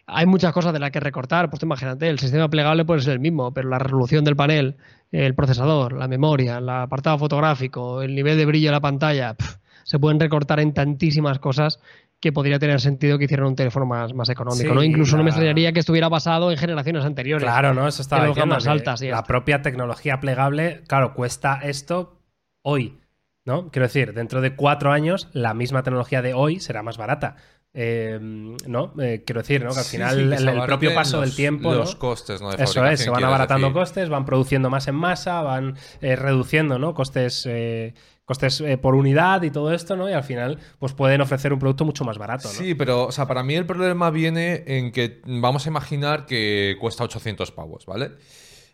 [0.07, 1.49] hay muchas cosas de las que recortar.
[1.49, 4.77] Pues imagínate, el sistema plegable puede ser el mismo, pero la resolución del panel,
[5.11, 9.35] el procesador, la memoria, el apartado fotográfico, el nivel de brillo de la pantalla,
[9.83, 11.79] se pueden recortar en tantísimas cosas
[12.21, 14.69] que podría tener sentido que hicieran un teléfono más, más económico.
[14.69, 14.83] Sí, ¿no?
[14.83, 17.43] Incluso no me extrañaría que estuviera basado en generaciones anteriores.
[17.43, 17.87] Claro, ¿no?
[17.87, 18.57] Eso estaba diciendo.
[18.57, 22.21] que altas y la propia tecnología plegable, claro, cuesta esto
[22.61, 22.99] hoy,
[23.43, 23.71] ¿no?
[23.71, 27.37] Quiero decir, dentro de cuatro años, la misma tecnología de hoy será más barata.
[27.73, 28.19] Eh,
[28.67, 28.93] ¿No?
[29.01, 29.71] Eh, quiero decir, ¿no?
[29.71, 31.73] Que al final sí, que el, propio paso los- del tiempo.
[31.73, 31.99] Los ¿no?
[31.99, 32.51] costes, ¿no?
[32.51, 33.79] De Eso es, se van abaratando decir.
[33.81, 36.93] costes, van produciendo más en masa, van eh, reduciendo ¿no?
[36.93, 37.93] costes, eh,
[38.25, 40.09] costes eh, por unidad y todo esto, ¿no?
[40.09, 42.53] Y al final, pues pueden ofrecer un producto mucho más barato, ¿no?
[42.53, 46.75] Sí, pero, o sea, para mí el problema viene en que vamos a imaginar que
[46.79, 48.11] cuesta 800 pavos, ¿vale?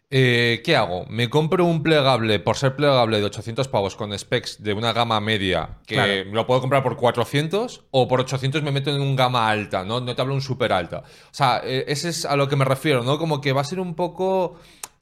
[0.10, 1.06] Eh, ¿Qué hago?
[1.10, 5.20] ¿Me compro un plegable, por ser plegable, de 800 pavos con specs de una gama
[5.20, 6.24] media, que Claro.
[6.32, 10.00] lo puedo comprar por 400, o por 800 me meto en un gama alta, ¿no?
[10.00, 11.00] No te hablo un súper alta.
[11.00, 13.17] O sea, eh, ese es a lo que me refiero, ¿no?
[13.17, 14.56] Como que va a ser un poco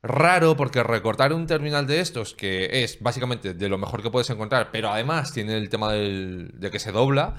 [0.05, 4.29] raro porque recortar un terminal de estos, que es básicamente de lo mejor que puedes
[4.29, 7.35] encontrar, pero además tiene el tema del- de que se dobla,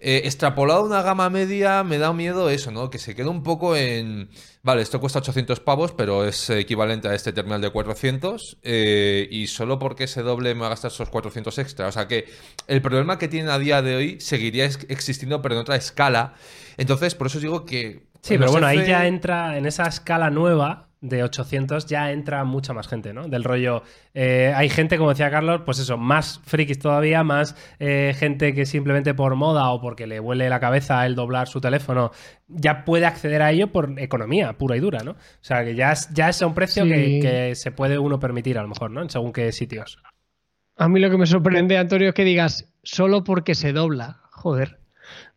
[0.00, 2.90] eh, extrapolado a una gama media me da miedo eso, ¿no?
[2.90, 4.28] Que se quede un poco en...
[4.62, 9.46] Vale, esto cuesta 800 pavos, pero es equivalente a este terminal de 400 eh, y
[9.46, 11.86] solo porque se doble me va a gastar esos 400 extra.
[11.86, 12.26] O sea que
[12.66, 16.34] el problema que tienen a día de hoy seguiría ex- existiendo, pero en otra escala.
[16.76, 18.08] Entonces, por eso os digo que...
[18.20, 22.72] Sí, pero bueno, ahí ya entra en esa escala nueva de 800 ya entra mucha
[22.72, 23.28] más gente, ¿no?
[23.28, 23.82] Del rollo,
[24.14, 28.66] eh, hay gente, como decía Carlos, pues eso, más frikis todavía, más eh, gente que
[28.66, 32.10] simplemente por moda o porque le huele la cabeza el doblar su teléfono,
[32.48, 35.12] ya puede acceder a ello por economía pura y dura, ¿no?
[35.12, 36.90] O sea, que ya es, ya es a un precio Sí.
[36.90, 39.02] que, que se puede uno permitir a lo mejor, ¿no?
[39.02, 39.98] En según qué sitios.
[40.76, 44.20] A mí lo que me sorprende, Antonio, es que digas solo porque se dobla.
[44.30, 44.78] Joder.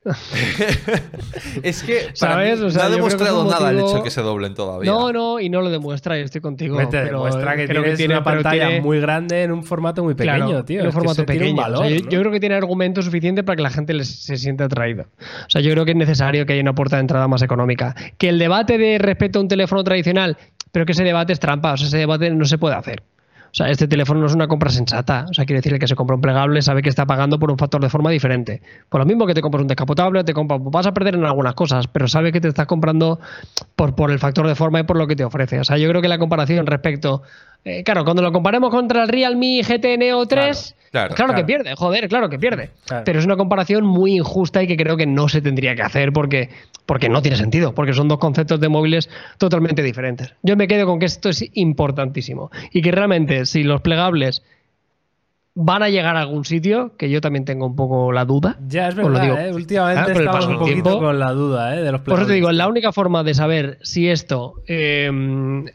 [1.63, 2.59] Es que para ¿Sabes?
[2.59, 4.89] mí O sea, no ha yo demostrado nada el hecho de que se doblen todavía.
[4.91, 6.77] No, no, y no lo demuestra, y estoy contigo.
[6.77, 10.15] Vete, pero demuestra que creo tiene- una pantalla tiene- muy grande en un formato muy
[10.15, 10.81] pequeño, Claro, tío.
[10.81, 11.53] En un formato un pequeño.
[11.53, 12.09] O sea, valor, yo, ¿no?
[12.09, 15.05] yo creo que tiene argumento suficiente para que la gente les- se sienta atraída.
[15.19, 17.95] O sea, yo creo que es necesario que haya una puerta de entrada más económica.
[18.17, 20.37] Que el debate de respecto a un teléfono tradicional,
[20.71, 23.03] pero que ese debate es trampa, o sea, ese debate no se puede hacer.
[23.51, 25.25] O sea, este teléfono no es una compra sensata.
[25.29, 27.57] O sea, quiere decir que se compra un plegable sabe que está pagando por un
[27.57, 28.61] factor de forma diferente.
[28.87, 31.53] Por lo mismo que te compras un descapotable, te compras, vas a perder en algunas
[31.53, 33.19] cosas, pero sabe que te estás comprando
[33.75, 35.59] por, por el factor de forma y por lo que te ofrece.
[35.59, 37.23] O sea, yo creo que la comparación respecto.
[37.63, 41.41] Eh, claro, cuando lo comparemos contra el Realme GT Neo 3, Claro, claro, claro.
[41.41, 42.69] que pierde, joder, claro que pierde.
[43.05, 46.11] Pero es una comparación muy injusta y que creo que no se tendría que hacer
[46.11, 46.49] porque,
[46.85, 50.33] porque no tiene sentido, porque son dos conceptos de móviles totalmente diferentes.
[50.43, 54.43] Yo me quedo con que esto es importantísimo y que realmente si los plegables
[55.53, 58.57] van a llegar a algún sitio, que yo también tengo un poco la duda.
[58.67, 59.37] Ya es verdad, digo.
[59.37, 59.53] ¿eh?
[59.53, 60.99] Últimamente Ah, con el estamos un poquito tiempo.
[60.99, 61.81] con la duda, ¿eh?
[61.83, 65.11] De los Por eso te digo, la única forma de saber si esto eh,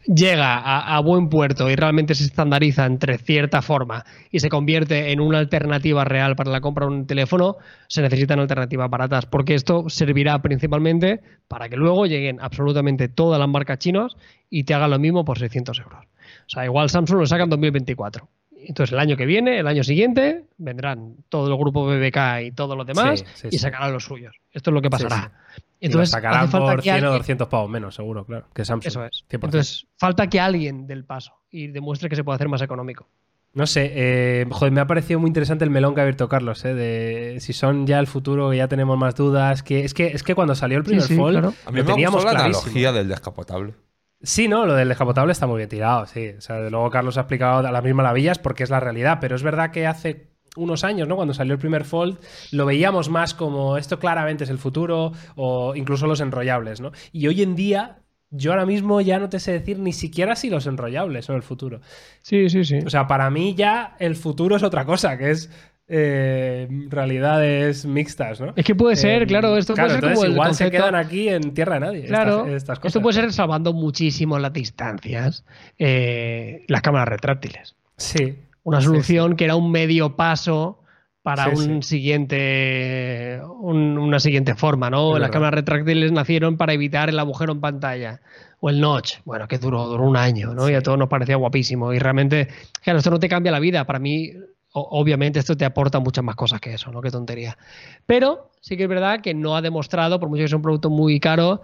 [0.05, 5.11] llega a, a buen puerto y realmente se estandariza entre cierta forma y se convierte
[5.11, 9.53] en una alternativa real para la compra de un teléfono, se necesitan alternativas baratas, porque
[9.53, 14.15] esto servirá principalmente para que luego lleguen absolutamente todas las marcas chinas
[14.49, 16.05] y te hagan lo mismo por 600 euros.
[16.47, 18.27] O sea, igual Samsung lo saca en 2024.
[18.67, 22.75] Entonces el año que viene, el año siguiente, vendrán todo el grupo BBK y todos
[22.77, 23.57] los demás Sí, sí, y sí.
[23.59, 24.35] sacarán los suyos.
[24.51, 25.31] Esto es lo que pasará.
[25.79, 28.45] Y Entonces, sacarán hace falta por que 100 o alguien- 200 pavos menos, seguro, claro.
[28.53, 28.87] Que Samsung.
[28.87, 29.23] Eso es.
[29.29, 29.45] 100%.
[29.45, 33.07] Entonces, falta que alguien del paso y demuestre que se puede hacer más económico.
[33.53, 36.63] No sé, eh, joder, me ha parecido muy interesante el melón que ha abierto Carlos,
[36.65, 36.75] ¿eh?
[36.75, 39.63] De si son ya el futuro, que ya tenemos más dudas.
[39.63, 41.53] Que es que es que cuando salió el primer sí, Fold, claro.
[41.65, 43.73] A mí lo me teníamos gustó la analogía del descapotable.
[44.21, 46.29] Sí, no, lo del descapotable está muy bien tirado, sí.
[46.37, 49.19] O sea, de luego Carlos ha explicado a las mismas maravillas porque es la realidad,
[49.21, 51.15] pero es verdad que hace unos años, ¿no?
[51.15, 52.17] Cuando salió el primer Fold,
[52.51, 56.91] lo veíamos más como esto claramente es el futuro o incluso los enrollables, ¿no?
[57.11, 57.99] Y hoy en día,
[58.31, 61.43] yo ahora mismo ya no te sé decir ni siquiera si los enrollables son el
[61.43, 61.81] futuro.
[62.21, 62.79] Sí, sí, sí.
[62.85, 65.51] O sea, para mí ya el futuro es otra cosa, que es
[65.89, 68.53] eh, realidades mixtas, ¿no?
[68.55, 71.29] Es que puede ser, Eh, claro, esto puede ser como el igual se quedan aquí
[71.29, 72.05] en tierra de nadie.
[72.05, 72.89] Claro, estas, estas cosas.
[72.89, 75.45] esto puede ser salvando muchísimo las distancias,
[75.79, 77.75] eh, las cámaras retráctiles.
[77.97, 78.37] Sí.
[78.63, 80.81] Una Sí, solución que era un medio paso
[81.23, 85.07] para Sí, un siguiente un- una siguiente forma, ¿no?
[85.09, 85.33] Es Las verdad.
[85.33, 88.21] cámaras retráctiles nacieron para evitar el agujero en pantalla
[88.59, 90.69] o el notch, bueno, que duró, duró un año, ¿no?
[90.69, 92.47] Y a todos nos parecía guapísimo y realmente,
[92.81, 94.31] claro, esto no te cambia la vida, para mí
[94.79, 97.01] obviamente esto te aporta muchas más cosas que eso, ¿no?
[97.01, 97.57] Qué tontería.
[98.05, 100.89] Pero sí que es verdad que no ha demostrado, por mucho que sea un producto
[100.89, 101.61] muy caro,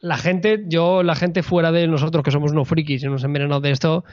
[0.00, 3.62] la gente, yo, la gente fuera de nosotros que somos unos frikis y unos envenenados
[3.62, 4.04] de esto,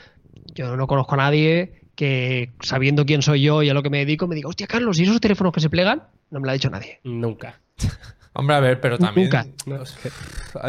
[0.53, 3.99] yo no conozco a nadie que sabiendo quién soy yo y a lo que me
[3.99, 6.03] dedico me diga, hostia, Carlos, ¿y esos teléfonos que se plegan?
[6.29, 6.99] No me lo ha dicho nadie.
[7.03, 7.61] Nunca.
[8.33, 9.27] Hombre, a ver, pero también.
[9.27, 9.45] Nunca.
[9.65, 10.09] No, es que-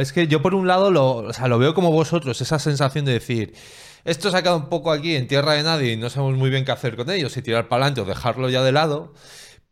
[0.00, 3.04] Es que yo por un lado lo, o sea, lo veo como vosotros, esa sensación
[3.04, 3.54] de decir,
[4.06, 6.50] esto se ha quedado un poco aquí en tierra de nadie y no sabemos muy
[6.50, 9.12] bien qué hacer con ellos, si tirar para adelante o dejarlo ya de lado.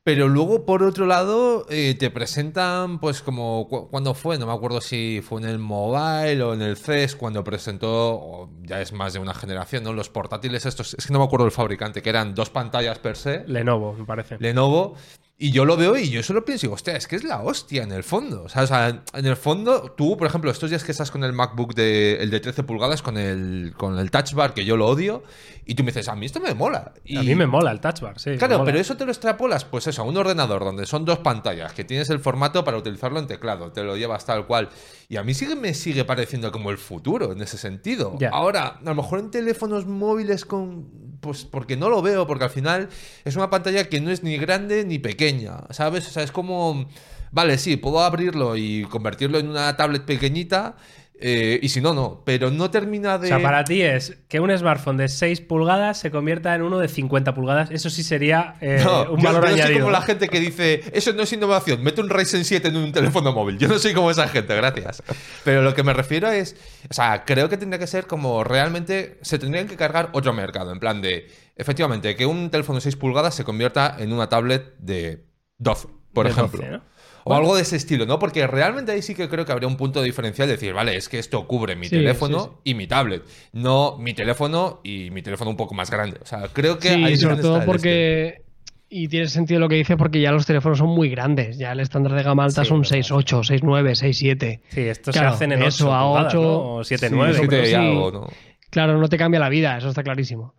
[0.06, 4.36] Pero luego, por otro lado, eh, te presentan, pues como, cu- ¿cuándo fue?
[4.38, 8.82] No me acuerdo si fue en el mobile o en el CES, cuando presentó, ya
[8.82, 9.94] es más de una generación, ¿no?
[9.94, 13.16] Los portátiles estos, es que no me acuerdo el fabricante, que eran dos pantallas per
[13.16, 13.44] se.
[13.46, 14.36] Lenovo, me parece.
[14.40, 14.94] Lenovo.
[15.36, 17.82] Y yo lo veo y yo solo pienso, digo, hostia, es que es la hostia
[17.82, 18.44] en el fondo.
[18.44, 21.24] O sea, o sea, en el fondo, tú, por ejemplo, estos días que estás con
[21.24, 24.76] el MacBook de, el de 13 pulgadas, con el, con el Touch Bar, que yo
[24.76, 25.24] lo odio,
[25.66, 26.92] y tú me dices, a mí esto me mola.
[27.04, 28.36] Y, A mí me mola el touch bar, sí.
[28.36, 31.72] Claro, pero eso te lo extrapolas, pues eso, a un ordenador donde son dos pantallas,
[31.72, 34.68] que tienes el formato para utilizarlo en teclado, te lo llevas tal cual.
[35.08, 38.16] Y a mí sigue, me sigue pareciendo como el futuro en ese sentido.
[38.30, 41.04] Ahora, a lo mejor en teléfonos móviles con.
[41.20, 42.90] Pues porque no lo veo, porque al final
[43.24, 45.23] es una pantalla que no es ni grande ni pequeña,
[45.70, 46.06] ¿sabes?
[46.08, 46.88] O sea, es como.
[47.30, 50.76] Vale, sí, puedo abrirlo y convertirlo en una tablet pequeñita.
[51.20, 52.22] eh, y si no, no.
[52.24, 53.26] Pero no termina de.
[53.26, 56.78] O sea, para ti es que un smartphone de 6 pulgadas se convierta en uno
[56.78, 57.70] de 50 pulgadas.
[57.70, 59.80] Eso sí sería eh, No, un yo- valor yo no soy añadido.
[59.80, 62.92] como la gente que dice, eso no es innovación, mete un Ryzen 7 en un
[62.92, 63.58] teléfono móvil.
[63.58, 65.02] Yo no soy como esa gente, gracias.
[65.44, 66.56] Pero lo que me refiero es,
[66.90, 70.72] o sea, creo que tendría que ser como realmente se tendrían que cargar otro mercado,
[70.72, 74.74] en plan de, efectivamente, que un teléfono de 6 pulgadas se convierta en una tablet
[74.78, 75.24] de
[75.58, 76.60] 12, por De ejemplo.
[76.60, 76.94] 12, ¿no?
[77.26, 78.18] O algo de ese estilo, ¿no?
[78.18, 81.08] Porque realmente ahí sí que creo que habría un punto diferencial de decir, vale, es
[81.08, 82.60] que esto cubre mi Sí, teléfono sí, sí.
[82.64, 86.18] y mi tablet, no mi teléfono y mi teléfono un poco más grande.
[86.22, 87.66] O sea, creo que Sí, ahí sobre todo está este.
[87.66, 88.44] porque.
[88.90, 91.56] Y tiene sentido lo que dice porque ya los teléfonos son muy grandes.
[91.56, 92.98] Ya el estándar de gama alta Sí, son verdad.
[92.98, 94.60] 6.8, 6.9, 6.7.
[94.68, 96.74] Sí, estos Claro, se hacen en de 8 eso a pulgadas, 8, ¿no?
[96.74, 97.32] o 7, Sí, 9.
[97.34, 97.74] siete pero y sí.
[97.74, 98.28] algo, ¿no?
[98.70, 100.54] Claro, no te cambia la vida, eso está clarísimo.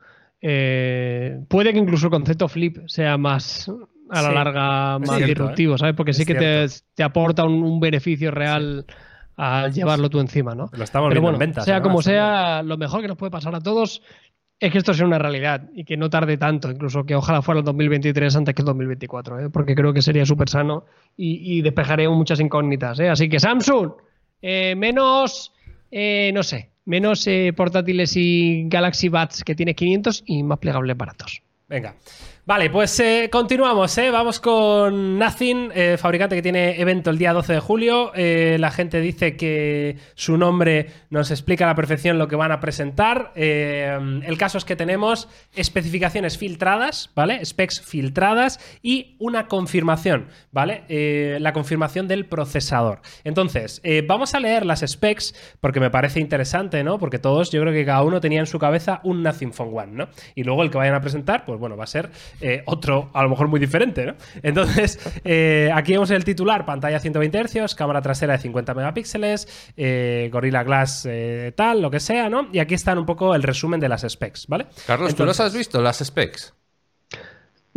[0.47, 3.67] Eh, puede que incluso el concepto flip sea más
[4.11, 5.95] a la Sí, larga más cierto, disruptivo, ¿sabes?
[5.95, 8.85] Porque sí que te, aporta un, un beneficio real
[9.37, 10.69] al llevarlo tú encima, ¿no?
[10.71, 11.65] Lo estamos Pero bueno, en ventas.
[11.65, 14.03] sea además, como sea, lo mejor que nos puede pasar a todos
[14.59, 17.59] es que esto sea una realidad y que no tarde tanto, incluso que ojalá fuera
[17.59, 19.49] el 2023 antes que el 2024, ¿eh?
[19.49, 20.85] porque creo que sería súper sano
[21.17, 22.99] y, y despejaría muchas incógnitas.
[22.99, 23.09] ¿eh?
[23.09, 23.93] Así que Samsung,
[24.43, 25.51] eh, menos,
[25.91, 30.95] eh, no sé, menos eh, portátiles y Galaxy Buds que tiene 500 y más plegables
[30.95, 31.41] baratos.
[31.67, 31.95] Venga.
[32.47, 34.11] Vale, pues eh, continuamos, ¿eh?
[34.11, 38.11] Vamos con Nothing, eh, fabricante que tiene evento el día 12 de julio.
[38.13, 42.51] Eh, la gente dice que su nombre nos explica a la perfección lo que van
[42.51, 43.31] a presentar.
[43.35, 47.43] El caso es que tenemos especificaciones filtradas, ¿vale?
[47.43, 51.39] Specs filtradas y una confirmación, ¿vale?
[51.39, 53.01] La confirmación del procesador.
[53.23, 56.99] Entonces, vamos a leer las specs porque me parece interesante, ¿no?
[56.99, 59.93] Porque todos, yo creo que cada uno tenía en su cabeza un Nothing Phone One,
[59.93, 60.09] ¿no?
[60.35, 63.23] Y luego el que vayan a presentar, pues bueno, va a ser eh, otro, a
[63.23, 64.15] lo mejor muy diferente, ¿no?
[64.43, 70.29] Entonces, eh, aquí vemos el titular, pantalla 120 Hz, cámara trasera de 50 megapíxeles, eh,
[70.31, 72.47] Gorilla Glass eh, tal, lo que sea, ¿no?
[72.51, 74.67] Y aquí están un poco el resumen de las specs, ¿vale?
[74.87, 76.53] Carlos, ¿tú los Entonces- has visto, las specs?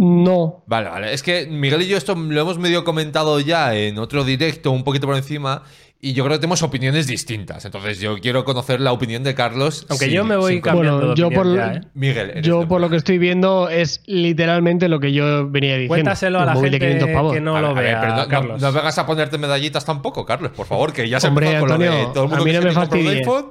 [0.00, 1.12] No, Vale, vale.
[1.12, 4.84] Es que Miguel y yo esto lo hemos medio comentado ya en otro directo, un
[4.84, 5.64] poquito por encima,
[6.00, 7.64] y yo creo que tenemos opiniones distintas.
[7.64, 9.84] Entonces yo quiero conocer la opinión de Carlos.
[9.88, 11.80] Aunque sin- yo me voy cambiando Bueno, de yo por- ya, ¿eh?
[11.94, 15.94] Miguel, yo por lo que estoy viendo es literalmente lo que yo venía diciendo.
[15.94, 17.32] Cuéntaselo a la gente 500 pavos.
[17.34, 18.62] que no A lo ver, vea, pero no, no- Carlos.
[18.62, 21.68] no vengas a ponerte medallitas tampoco, Carlos, por favor, que ya se Hombre, empezó con
[21.70, 23.46] lo de Antonio, todo el mundo a mí no me iPhone.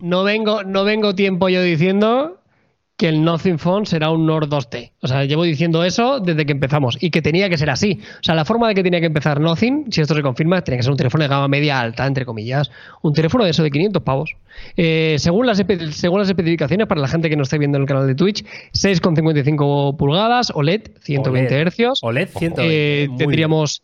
[0.00, 2.40] no vengo, no vengo tiempo yo diciendo
[2.96, 4.92] que el Nothing Phone será un Nord 2T.
[5.02, 8.00] O sea, llevo diciendo eso desde que empezamos y que tenía que ser así.
[8.20, 10.78] O sea, la forma de que tenía que empezar Nothing, si esto se confirma, tenía
[10.78, 12.70] que ser un teléfono de gama media alta, entre comillas.
[13.02, 14.36] Un teléfono de eso de 500 pavos.
[14.76, 17.88] Eh, según, las, según las especificaciones, para la gente que no esté viendo en el
[17.88, 21.68] canal de Twitch, 6,55 pulgadas, OLED, 120 OLED.
[21.68, 22.02] Hz.
[22.02, 22.62] OLED 120.
[23.04, 23.82] Eh, tendríamos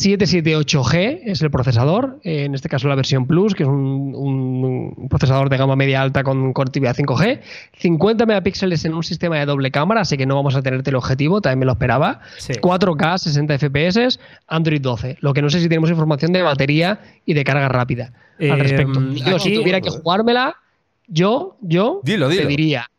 [0.00, 5.08] 778G, es el procesador, eh, en este caso la versión Plus, que es un, un
[5.08, 7.40] procesador de gama media alta con conectividad 5G,
[7.78, 11.40] 50 megapíxeles en un sistema de doble cámara, así que no vamos a tener teleobjetivo,
[11.40, 12.52] también me lo esperaba, Sí.
[12.54, 17.34] 4K, 60 FPS, Android 12, lo que no sé si tenemos información de batería y
[17.34, 19.00] de carga rápida Eh, al respecto.
[19.12, 20.56] Yo, si aquí- tuviera que jugármela,
[21.08, 22.42] yo, yo Dilo, dilo.
[22.42, 22.90] te diría,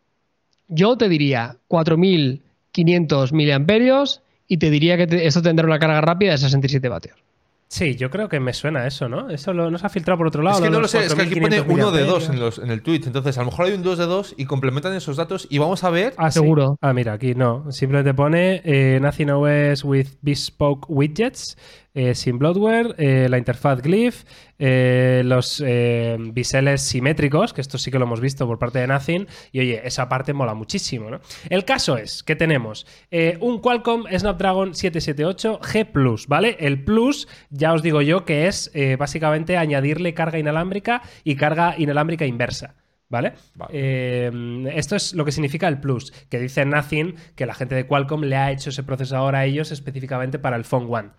[0.67, 6.31] yo te diría 4500 miliamperios y te diría que te- esto tendrá una carga rápida
[6.31, 7.17] de 67 vatios.
[7.69, 9.29] Sí, yo creo que me suena eso, ¿no?
[9.29, 10.60] Eso lo, no se ha filtrado por otro lado.
[10.60, 12.57] Es que no lo sé, es que aquí pone 4500 uno de dos en, miliamperios.
[12.60, 13.01] los, en el tweet.
[13.07, 15.83] Entonces, a lo mejor hay un 2 de 2 y complementan esos datos y vamos
[15.83, 16.13] a ver.
[16.15, 16.39] Ah, sí.
[16.39, 16.77] Seguro.
[16.79, 17.69] Ah, mira, aquí no.
[17.73, 21.57] Simplemente pone eh, Nothing OS with bespoke widgets,
[21.97, 24.23] eh, sin bloatware, eh, la interfaz Glyph,
[24.60, 25.63] eh, los
[26.31, 29.27] biseles simétricos, que esto sí que lo hemos visto por parte de Nothing.
[29.51, 31.19] Y oye, esa parte mola muchísimo, ¿no?
[31.49, 32.86] El caso es que tenemos
[33.39, 36.55] un Qualcomm Snapdragon 778 G ¿vale?
[36.60, 42.25] El Plus, ya os digo yo, que es básicamente añadirle carga inalámbrica y carga inalámbrica
[42.25, 42.75] inversa.
[43.10, 43.33] ¿Vale?
[43.55, 43.71] Vale.
[43.73, 47.88] Eh, esto es lo que significa el Plus, que dice Nothing que la gente de
[47.88, 51.10] Qualcomm le ha hecho ese procesador a ellos específicamente para el Phone One.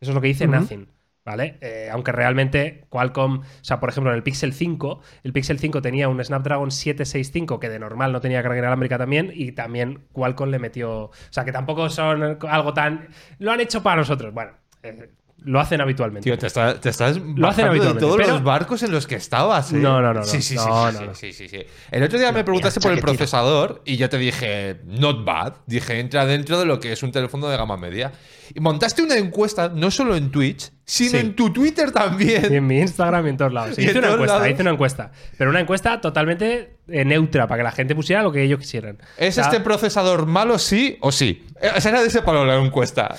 [0.00, 0.54] Eso es lo que dice Ujú.
[0.54, 0.88] Nothing.
[1.24, 1.58] ¿Vale?
[1.60, 5.82] Eh, aunque realmente Qualcomm, o sea, por ejemplo, en el Pixel 5, el Pixel 5
[5.82, 10.48] tenía un Snapdragon 765 que de normal no tenía carga inalámbrica también y también Qualcomm
[10.48, 13.08] le metió, o sea, que tampoco son algo tan...
[13.40, 15.10] Lo han hecho para nosotros, bueno, eh,
[15.44, 16.24] lo hacen habitualmente.
[16.28, 18.90] Tío, te, está- te estás Lo hacen bajando de habitualmente, todos pero- los barcos en
[18.90, 19.72] los que estabas.
[19.72, 19.76] ¿eh?
[19.76, 20.24] No, no, no.
[20.24, 21.14] Sí, sí, sí, No, sí, no, sí, no.
[21.14, 21.62] sí, sí, sí.
[21.90, 25.54] El otro día me preguntaste por el procesador y yo te dije, not bad.
[25.66, 28.12] Dije, entra dentro de lo que es un teléfono de gama media.
[28.54, 31.16] Y montaste una encuesta, no solo en Twitch, sino Sí.
[31.18, 32.52] en tu Twitter también.
[32.52, 33.78] Y en mi Instagram y en todos lados.
[33.78, 34.50] Y hice una encuesta, lados.
[34.50, 35.12] hice una encuesta.
[35.36, 38.98] Pero una encuesta totalmente neutra, para que la gente pusiera lo que ellos quisieran.
[39.16, 41.44] ¿Es O sea, este procesador malo, sí o sí?
[41.60, 43.14] Eh, Esa era de ese palo la encuesta.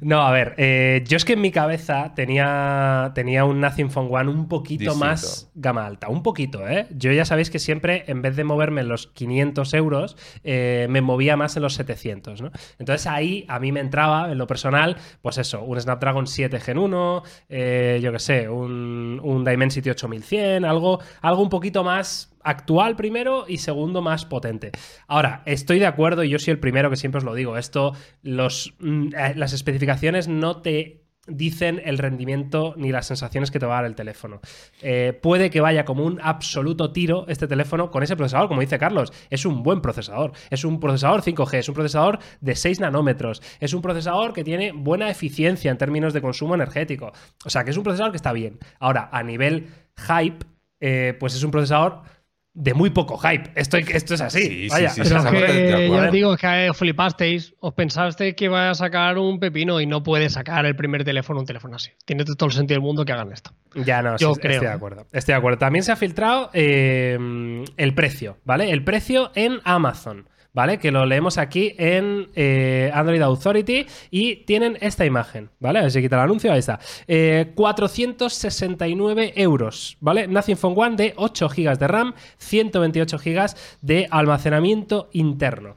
[0.00, 4.08] No, a ver, eh, yo es que en mi cabeza tenía, tenía un Nothing Phone
[4.10, 5.04] One un poquito Distinto.
[5.04, 6.08] más gama alta.
[6.08, 6.86] Un poquito, ¿eh?
[6.90, 11.02] Yo ya sabéis que siempre, en vez de moverme en los 500 euros, eh, me
[11.02, 12.50] movía más en los 700, ¿no?
[12.78, 16.78] Entonces ahí a mí me entraba, en lo personal, pues eso, un Snapdragon 7 Gen
[16.78, 22.96] 1, eh, yo qué sé, un, un Dimensity 8100, algo, algo un poquito más actual
[22.96, 24.72] primero y segundo más potente.
[25.06, 27.94] Ahora, estoy de acuerdo y yo soy el primero que siempre os lo digo, esto,
[28.22, 33.66] los, mm, eh, las especificaciones no te dicen el rendimiento ni las sensaciones que te
[33.66, 34.40] va a dar el teléfono.
[34.80, 38.78] Eh, puede que vaya como un absoluto tiro este teléfono con ese procesador, como dice
[38.78, 39.12] Carlos.
[39.30, 40.32] Es un buen procesador.
[40.50, 43.40] Es un procesador 5G, es un procesador de 6 nanómetros.
[43.60, 47.12] Es un procesador que tiene buena eficiencia en términos de consumo energético.
[47.44, 48.58] O sea, que es un procesador que está bien.
[48.80, 50.44] Ahora, a nivel hype,
[50.80, 52.02] eh, pues es un procesador
[52.54, 53.50] de muy poco hype.
[53.54, 54.42] Esto, esto es así.
[54.42, 54.90] Sí, sí, Vaya.
[54.90, 58.74] sí, sí, Pero que ya os digo que os flipasteis, os pensasteis que iba a
[58.74, 61.90] sacar un pepino y no puede sacar el primer teléfono un teléfono así.
[62.04, 63.52] Tiene todo el sentido del mundo que hagan esto.
[63.74, 64.52] Ya no, Yo sí, creo.
[64.54, 65.06] estoy de acuerdo.
[65.12, 65.58] Estoy de acuerdo.
[65.58, 68.70] También se ha filtrado eh, el precio, ¿vale?
[68.70, 70.78] El precio en Amazon, ¿vale?
[70.78, 75.78] Que lo leemos aquí en eh, Android Authority y tienen esta imagen, ¿vale?
[75.78, 76.78] A ver si quita el anuncio, ahí está.
[77.06, 80.26] Eh, 469 euros, ¿vale?
[80.26, 85.76] Nothing Phone One de 8 GB de RAM, 128 GB de almacenamiento interno.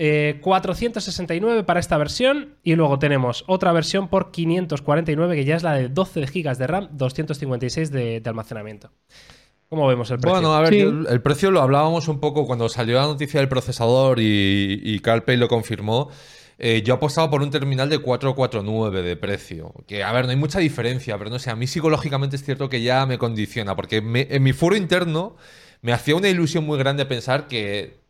[0.00, 5.64] Eh, 469 para esta versión y luego tenemos otra versión por 549 que ya es
[5.64, 8.92] la de 12 GB de RAM, 256 de, de almacenamiento.
[9.68, 10.32] ¿Cómo vemos el precio?
[10.40, 10.80] Bueno, a ver, Sí.
[10.80, 14.98] yo el precio lo hablábamos un poco cuando salió la noticia del procesador y, y
[15.00, 16.08] CarPlay lo confirmó.
[16.60, 19.72] Eh, yo apostaba por un terminal de 449 de precio.
[19.86, 22.68] Que, a ver, no hay mucha diferencia, pero no sé, a mí psicológicamente es cierto
[22.68, 25.36] que ya me condiciona, porque me- en mi foro interno
[25.82, 28.00] me hacía una ilusión muy grande pensar que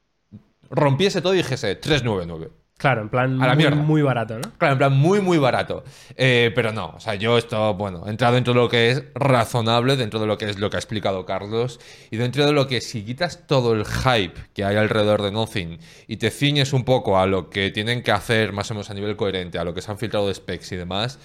[0.70, 2.50] rompiese todo y dijese 399.
[2.78, 4.50] Claro, en plan a la muy, barato, ¿no?
[4.56, 5.84] Claro, en plan muy, muy barato.
[6.16, 9.04] Eh, pero no, o sea, yo esto, bueno, he entrado dentro de lo que es
[9.14, 11.78] razonable, dentro de lo que es lo que ha explicado Carlos,
[12.10, 15.78] y dentro de lo que si quitas todo el hype que hay alrededor de Nothing
[16.06, 18.94] y te ciñes un poco a lo que tienen que hacer más o menos a
[18.94, 21.18] nivel coherente, a lo que se han filtrado de specs y demás,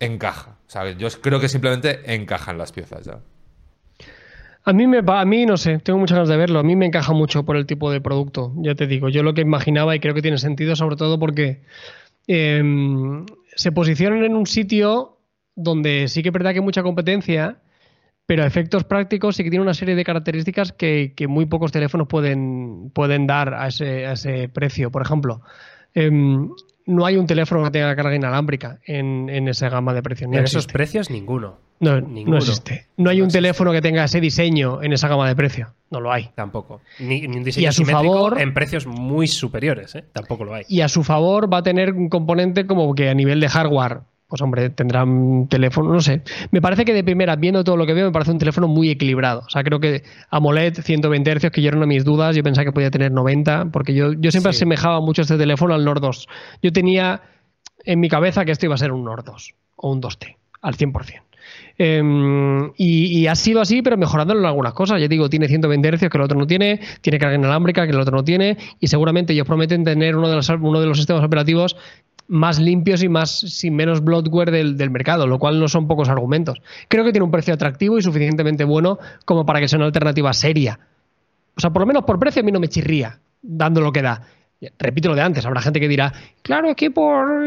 [0.00, 0.58] encaja.
[0.72, 0.96] ¿sabes?
[0.96, 3.18] Yo creo que simplemente encajan las piezas ya.
[4.64, 6.60] A mí, me, a mí no sé, tengo muchas ganas de verlo.
[6.60, 9.08] A mí me encaja mucho por el tipo de producto, ya te digo.
[9.08, 11.62] Yo lo que imaginaba y creo que tiene sentido, sobre todo porque
[12.28, 12.62] eh,
[13.56, 15.18] se posicionan en un sitio
[15.54, 17.58] donde sí que es verdad que hay mucha competencia,
[18.26, 21.72] pero a efectos prácticos sí que tiene una serie de características que, que muy pocos
[21.72, 24.90] teléfonos pueden, pueden dar a ese, a ese precio.
[24.90, 25.42] Por ejemplo,
[25.94, 26.50] em,
[26.86, 30.30] no hay un teléfono que tenga carga inalámbrica en, en esa gama de precios.
[30.32, 31.58] en esos precios, ninguno.
[31.80, 32.36] No, Ninguno.
[32.36, 32.86] no existe.
[32.96, 33.38] No hay No un existe.
[33.38, 35.74] teléfono que tenga ese diseño en esa gama de precio.
[35.90, 36.30] No lo hay.
[36.36, 36.80] Tampoco.
[37.00, 40.04] Ni, ni un diseño Y a su favor- en precios muy superiores, ¿eh?
[40.12, 40.64] Tampoco lo hay.
[40.68, 44.00] Y a su favor va a tener un componente como que a nivel de hardware,
[44.32, 46.22] pues hombre, tendrá un teléfono, no sé.
[46.52, 48.88] Me parece que de primera, viendo todo lo que veo, me parece un teléfono muy
[48.88, 49.40] equilibrado.
[49.46, 52.42] O sea, creo que AMOLED 120 Hz, que yo era una de mis dudas, yo
[52.42, 54.56] pensaba que podía tener 90, porque yo, yo siempre Sí.
[54.60, 56.28] asemejaba mucho este teléfono al Nord 2.
[56.62, 57.20] Yo tenía
[57.84, 60.74] en mi cabeza que esto iba a ser un Nord 2 o un 2T, al
[60.76, 61.20] 100%.
[61.76, 65.00] Em, y, y ha sido así, pero mejorándolo en algunas cosas.
[65.00, 68.00] Ya digo, tiene 120 Hz que el otro no tiene, tiene carga inalámbrica que el
[68.00, 71.22] otro no tiene, y seguramente ellos prometen tener uno de los, uno de los sistemas
[71.24, 71.76] operativos
[72.28, 76.08] más limpios y más sin menos bloatware del, del mercado, lo cual no son pocos
[76.08, 76.60] argumentos.
[76.88, 80.32] Creo que tiene un precio atractivo y suficientemente bueno como para que sea una alternativa
[80.32, 80.78] seria.
[81.56, 84.02] O sea, por lo menos por precio a mí no me chirría, dando lo que
[84.02, 84.22] da.
[84.78, 87.42] Repito lo de antes, habrá gente que dirá, claro, es que por,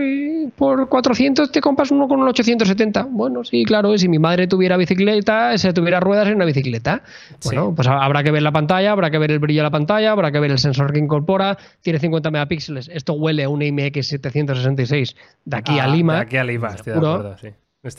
[0.58, 3.08] por 400 te compras uno con un 870.
[3.10, 7.04] Bueno, sí, claro, si mi madre tuviera bicicleta, si tuviera ruedas en una bicicleta.
[7.44, 9.72] Bueno, pues ha- habrá que ver la pantalla, habrá que ver el brillo de la
[9.72, 12.90] pantalla, habrá que ver el sensor que incorpora, tiene 50 megapíxeles.
[12.94, 16.16] Esto huele a un IMX 766 de aquí a Ah, Lima.
[16.16, 17.48] De aquí a Lima, estoy de acuerdo, sí.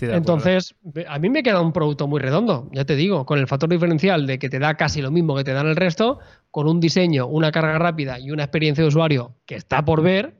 [0.00, 0.74] Entonces,
[1.08, 4.26] a mí me queda un producto muy redondo, ya te digo, con el factor diferencial
[4.26, 6.18] de que te da casi lo mismo que te dan el resto,
[6.50, 10.34] con un diseño, una carga rápida y una experiencia de usuario que está por ver,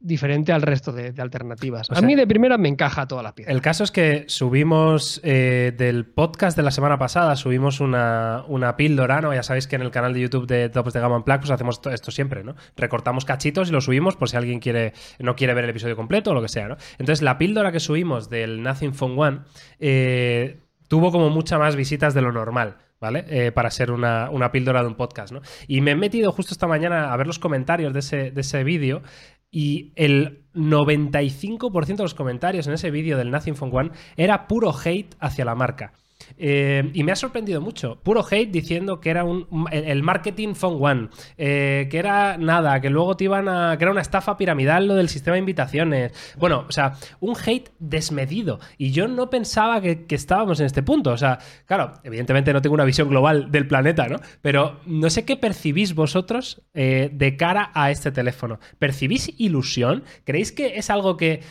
[0.00, 1.90] diferente al resto de, de alternativas.
[1.90, 3.52] O a mí de primera me encaja todas las piezas.
[3.52, 8.76] El caso es que subimos eh, del podcast de la semana pasada, subimos una, una
[8.76, 9.34] píldora, ¿no?
[9.34, 11.50] Ya sabéis que en el canal de YouTube de Topes de Gama en Plaque, pues
[11.50, 12.54] hacemos to- esto siempre, ¿no?
[12.76, 16.30] Recortamos cachitos y lo subimos por si alguien quiere, no quiere ver el episodio completo
[16.30, 16.76] o lo que sea, ¿no?
[16.98, 19.40] Entonces, la píldora que subimos del Nothing Phone One
[19.80, 22.76] eh, tuvo como muchas más visitas de lo normal.
[23.00, 23.26] ¿Vale?
[23.28, 25.40] Eh, para ser una, una píldora de un podcast, ¿no?
[25.68, 28.64] Y me he metido justo esta mañana a ver los comentarios de ese, de ese
[28.64, 29.02] vídeo
[29.50, 34.72] y el 95% de los comentarios en ese vídeo del Nothing Phone One era puro
[34.72, 35.92] hate hacia la marca.
[36.36, 38.00] Eh, y me ha sorprendido mucho.
[38.02, 42.90] Puro hate diciendo que era un, el, marketing Phone One, eh, que era nada, que
[42.90, 43.76] luego te iban a.
[43.78, 46.12] que era una estafa piramidal lo del sistema de invitaciones.
[46.36, 48.60] Bueno, o sea, un hate desmedido.
[48.76, 51.10] Y yo no pensaba que, que estábamos en este punto.
[51.10, 54.20] O sea, claro, evidentemente no tengo una visión global del planeta, ¿no?
[54.42, 58.58] Pero no sé qué percibís vosotros eh, de cara a este teléfono.
[58.78, 60.04] ¿Percibís ilusión?
[60.24, 61.42] ¿Creéis que es algo que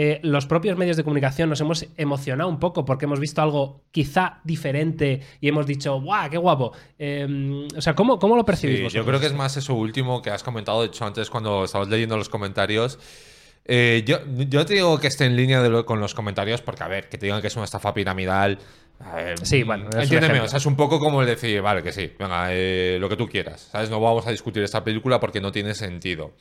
[0.00, 3.82] eh, los propios medios de comunicación nos hemos emocionado un poco porque hemos visto algo
[3.90, 6.70] quizá diferente y hemos dicho, ¡guau, qué guapo!
[7.00, 9.06] Eh, o sea, ¿cómo, cómo lo percibís Sí, yo vosotros?
[9.06, 12.16] creo que es más eso último que has comentado, de hecho, antes cuando estabas leyendo
[12.16, 12.98] los comentarios.
[13.70, 14.18] Eh, yo,
[14.48, 17.08] yo te digo que esté en línea de lo- con los comentarios porque, a ver,
[17.08, 18.58] que te digan que es una estafa piramidal.
[19.14, 22.10] ver, Sí, bueno, entiéndeme, o sea, es un poco como el decir, vale, que sí,
[22.18, 23.90] venga, eh, lo que tú quieras, ¿sabes?
[23.90, 26.32] No vamos a discutir esta película porque no tiene sentido.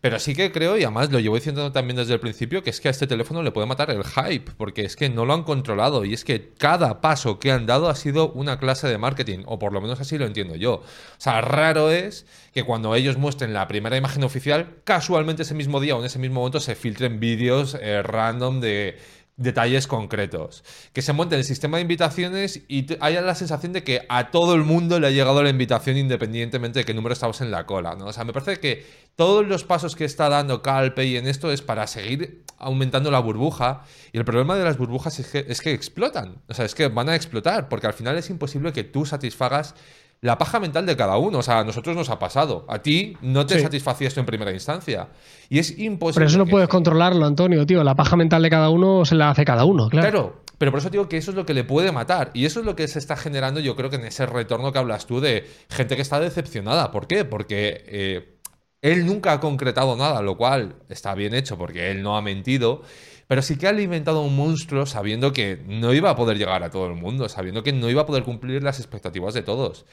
[0.00, 2.80] Pero sí que creo, y además lo llevo diciendo también desde el principio, que es
[2.80, 5.42] que a este teléfono le puede matar el hype, porque es que no lo han
[5.42, 9.40] controlado y es que cada paso que han dado ha sido una clase de marketing,
[9.44, 10.76] o por lo menos así lo entiendo yo.
[10.76, 10.84] O
[11.18, 12.24] sea, raro es
[12.54, 16.18] que cuando ellos muestren la primera imagen oficial, casualmente ese mismo día o en ese
[16.18, 18.96] mismo momento se filtren vídeos eh, random de
[19.40, 20.62] detalles concretos.
[20.92, 24.54] Que se monte el sistema de invitaciones y haya la sensación de que a todo
[24.54, 27.96] el mundo le ha llegado la invitación independientemente de qué número estamos en la cola,
[27.96, 28.06] ¿no?
[28.06, 28.86] O sea, me parece que
[29.16, 33.84] todos los pasos que está dando Calpey en esto es para seguir aumentando la burbuja
[34.12, 36.88] y el problema de las burbujas es que, es que explotan, o sea, es que
[36.88, 39.74] van a explotar porque al final es imposible que tú satisfagas
[40.22, 41.38] la paja mental de cada uno.
[41.38, 42.66] O sea, a nosotros nos ha pasado.
[42.68, 43.60] A ti no te Sí.
[43.62, 45.08] satisfacía esto en primera instancia.
[45.48, 46.20] Y es imposible.
[46.20, 47.82] Pero eso no puedes controlarlo, Antonio, tío.
[47.84, 50.10] La paja mental de cada uno se la hace cada uno, claro.
[50.10, 52.30] Claro, pero por eso digo que eso es lo que le puede matar.
[52.34, 54.78] Y eso es lo que se está generando, yo creo que en ese retorno que
[54.78, 56.90] hablas tú de gente que está decepcionada.
[56.90, 57.24] ¿Por qué?
[57.24, 58.36] Porque eh,
[58.82, 62.82] él nunca ha concretado nada, lo cual está bien hecho porque él no ha mentido.
[63.30, 66.70] Pero sí que ha alimentado un monstruo sabiendo que no iba a poder llegar a
[66.70, 69.86] todo el mundo, sabiendo que no iba a poder cumplir las expectativas de todos.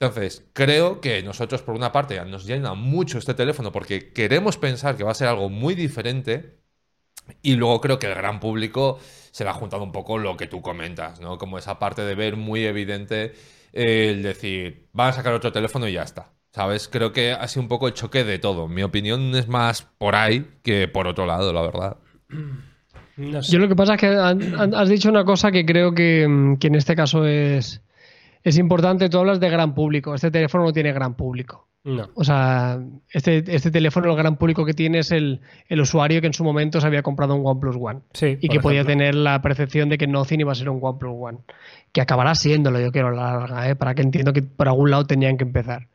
[0.00, 4.96] Entonces, creo que nosotros, por una parte, nos llena mucho este teléfono porque queremos pensar
[4.96, 6.60] que va a ser algo muy diferente.
[7.42, 8.98] Y luego creo que el gran público
[9.32, 11.36] se le ha juntado un poco lo que tú comentas, ¿no?
[11.36, 13.34] Como esa parte de ver muy evidente
[13.74, 16.32] el decir, van a sacar otro teléfono y ya está.
[16.52, 16.88] ¿Sabes?
[16.88, 18.66] Creo que ha sido un poco el choque de todo.
[18.66, 21.98] Mi opinión es más por ahí que por otro lado, la verdad.
[23.18, 23.52] No sé.
[23.52, 26.68] Yo lo que pasa es que has dicho una cosa que creo que, mm, que
[26.68, 27.82] en este caso es,
[28.44, 29.08] es importante.
[29.08, 30.14] Tú hablas de gran público.
[30.14, 31.66] Este teléfono no tiene gran público.
[31.84, 32.08] No.
[32.14, 36.26] O sea, este, este teléfono, el gran público que tiene es el, el usuario que
[36.26, 38.00] en su momento se había comprado un OnePlus One.
[38.12, 41.14] Sí, y que podía tener la percepción de que Nothing iba a ser un OnePlus
[41.18, 41.38] One.
[41.92, 43.76] Que acabará siéndolo, yo quiero a la larga, ¿eh?
[43.76, 45.88] para que entiendo que por algún lado tenían que empezar.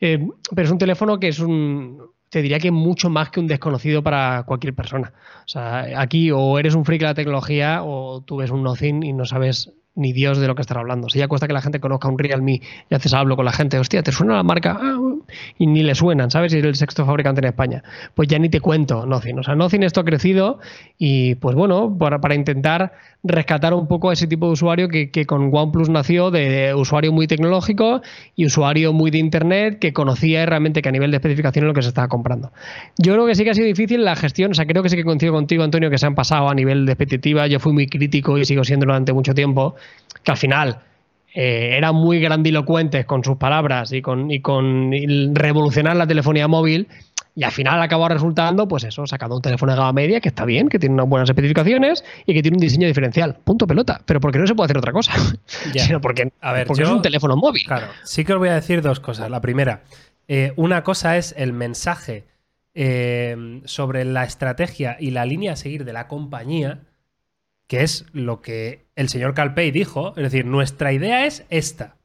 [0.00, 2.07] Eh, pero es un teléfono que es un.
[2.30, 5.12] Te diría que mucho más que un desconocido para cualquier persona.
[5.44, 9.02] O sea, aquí o eres un freak de la tecnología o tú ves un Nothing
[9.02, 11.08] y no sabes ni Dios de lo que estar hablando.
[11.08, 13.78] Si ya cuesta que la gente conozca un Realme y haces hablo con la gente,
[13.78, 14.78] hostia, ¿te suena la marca?
[14.80, 15.24] Ah, uh",
[15.58, 16.54] y ni le suenan, ¿sabes?
[16.54, 17.82] Y es el sexto fabricante en España.
[18.14, 19.40] Pues ya ni te cuento Nothing.
[19.40, 20.60] O sea, Nothing esto ha crecido
[20.98, 22.92] y pues bueno, para, para intentar
[23.24, 27.12] rescatar un poco a ese tipo de usuario que, que con OnePlus nació de usuario
[27.12, 28.00] muy tecnológico
[28.36, 31.74] y usuario muy de internet que conocía realmente que a nivel de especificación es lo
[31.74, 32.52] que se estaba comprando.
[32.96, 34.96] Yo creo que sí que ha sido difícil la gestión, o sea, creo que sí
[34.96, 37.46] que coincido contigo, Antonio, que se han pasado a nivel de expectativa.
[37.48, 39.74] Yo fui muy crítico y sigo siéndolo durante mucho tiempo,
[40.22, 40.80] que al final
[41.34, 44.90] eh, eran muy grandilocuentes con sus palabras y con, y con
[45.34, 46.88] revolucionar la telefonía móvil.
[47.34, 50.44] Y al final acabó resultando, pues eso, sacando un teléfono de gama media que está
[50.44, 53.36] bien, que tiene unas buenas especificaciones y que tiene un diseño diferencial.
[53.44, 54.00] Punto pelota.
[54.06, 55.12] Pero porque no se puede hacer otra cosa.
[55.72, 55.84] Ya.
[55.84, 57.62] Sino porque, A ver, porque yo- es un teléfono móvil.
[57.64, 59.30] Claro, sí que os voy a decir dos cosas.
[59.30, 59.82] La primera,
[60.26, 62.24] eh, una cosa es el mensaje
[62.74, 66.80] eh, sobre la estrategia y la línea a seguir de la compañía,
[67.68, 70.14] que es lo que el señor Calpey dijo.
[70.16, 71.96] Es decir, nuestra idea es esta.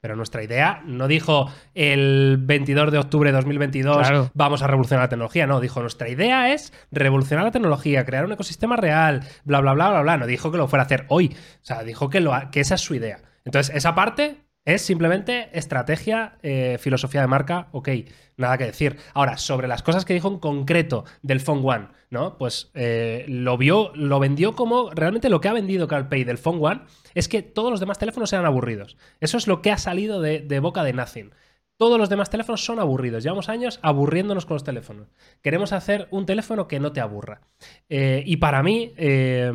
[0.00, 4.30] Pero nuestra idea no dijo el 22 de octubre de 2022 Claro.
[4.34, 5.46] vamos a revolucionar la tecnología.
[5.46, 9.90] No, dijo nuestra idea es revolucionar la tecnología, crear un ecosistema real, bla, bla, bla,
[9.90, 10.16] bla, bla.
[10.16, 11.36] No dijo que lo fuera a hacer hoy.
[11.36, 13.18] O sea, dijo que, lo que esa es su idea.
[13.44, 17.88] Entonces, esa parte Es simplemente estrategia, eh, filosofía de marca, ok,
[18.36, 18.96] nada que decir.
[19.12, 22.38] Ahora, sobre las cosas que dijo en concreto del Phone One, ¿no?
[22.38, 26.60] Pues eh, lo vio, lo vendió como realmente lo que ha vendido CarPay del Phone
[26.60, 26.82] One
[27.14, 28.96] es que todos los demás teléfonos eran aburridos.
[29.18, 31.32] Eso es lo que ha salido de, de boca de Nothing.
[31.76, 33.24] Todos los demás teléfonos son aburridos.
[33.24, 35.08] Llevamos años aburriéndonos con los teléfonos.
[35.42, 37.40] Queremos hacer un teléfono que no te aburra.
[37.88, 39.50] Eh, y para mí, eh,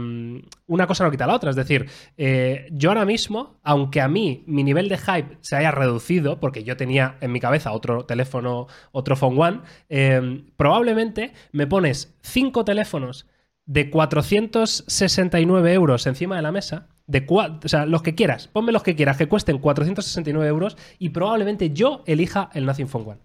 [0.66, 1.52] una cosa no quita la otra.
[1.52, 5.72] Es decir, eh, yo ahora mismo, aunque a mí mi nivel de hype se haya
[5.72, 12.18] reducido, porque yo tenía en mi cabeza otro teléfono, otro Phone One, probablemente me pones
[12.22, 13.28] cinco teléfonos
[13.68, 18.72] de 469 euros encima de la mesa, de cua- o sea, los que quieras, ponme
[18.72, 23.20] los que quieras, que cuesten 469 euros y probablemente yo elija el Nothing Phone One.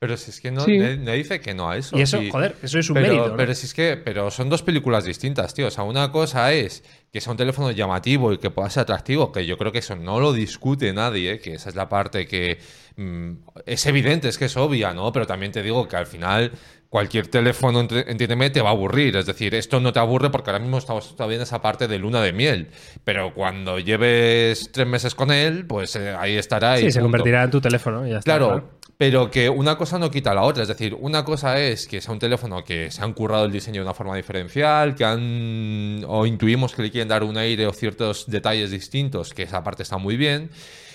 [0.00, 0.78] Pero si es que no, Sí.
[0.78, 1.98] dice que no a eso.
[1.98, 3.28] Y eso, joder, eso es un pero, mérito.
[3.30, 3.36] ¿no?
[3.36, 5.66] pero si es que pero son dos películas distintas, tío.
[5.66, 9.32] O sea, una cosa es que sea un teléfono llamativo y que pueda ser atractivo,
[9.32, 11.40] que yo creo que eso no lo discute nadie, ¿eh?
[11.40, 12.58] que esa es la parte que
[12.94, 13.30] mm,
[13.66, 15.10] es evidente, es que es obvia, ¿no?
[15.10, 16.52] Pero también te digo que al final
[16.88, 19.16] cualquier teléfono, entiéndeme, te va a aburrir.
[19.16, 21.98] Es decir, esto no te aburre porque ahora mismo estamos todavía en esa parte de
[21.98, 22.68] luna de miel.
[23.04, 26.78] Pero cuando lleves tres meses con él, pues eh, ahí estará.
[26.78, 27.06] y sí, se punto.
[27.06, 28.38] convertirá en tu teléfono y ya está.
[28.38, 30.62] Claro, pero que una cosa no quita la otra.
[30.62, 33.80] Es decir, una cosa es que sea un teléfono que se han currado el diseño
[33.80, 36.04] de una forma diferencial, que han.
[36.06, 39.82] o intuimos que le quieren dar un aire o ciertos detalles distintos, que esa parte
[39.82, 40.50] está muy bien.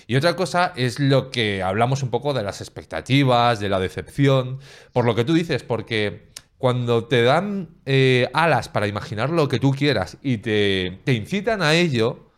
[0.08, 4.60] Y otra cosa es lo que hablamos un poco de las expectativas, de la decepción,
[4.92, 9.60] por lo que tú dices, porque cuando te dan eh, alas para imaginar lo que
[9.60, 12.32] tú quieras y te, te incitan a ello,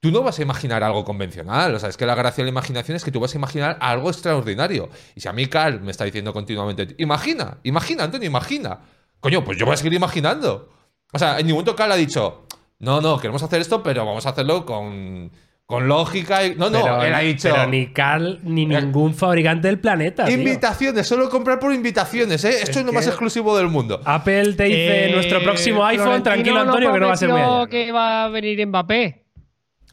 [0.00, 1.74] tú no vas a imaginar algo convencional.
[1.74, 3.76] O sea, es que la gracia de la imaginación es que tú vas a imaginar
[3.80, 4.88] algo extraordinario.
[5.14, 8.80] Y si a mí Carl me está diciendo continuamente, imagina, imagina, Antonio, imagina.
[9.20, 10.72] Coño, pues yo voy a seguir imaginando.
[11.12, 12.46] O sea, en ningún momento Carl ha dicho,
[12.78, 15.32] no, no, queremos hacer esto, pero vamos a hacerlo con,
[15.66, 16.46] con lógica.
[16.46, 16.54] Y...
[16.54, 17.48] No, no, pero, él ha dicho...
[17.50, 20.24] pero ni Carl ni ningún fabricante del planeta.
[20.24, 20.36] tío.
[20.36, 22.62] Invitaciones, solo comprar por invitaciones, ¿eh?
[22.62, 24.00] Esto es, lo más exclusivo del mundo.
[24.04, 27.28] Apple te dice Eh, nuestro próximo iPhone, Florentino tranquilo Antonio, que no va a ser
[27.28, 27.66] muy allá.
[27.66, 29.24] que va a venir Mbappé.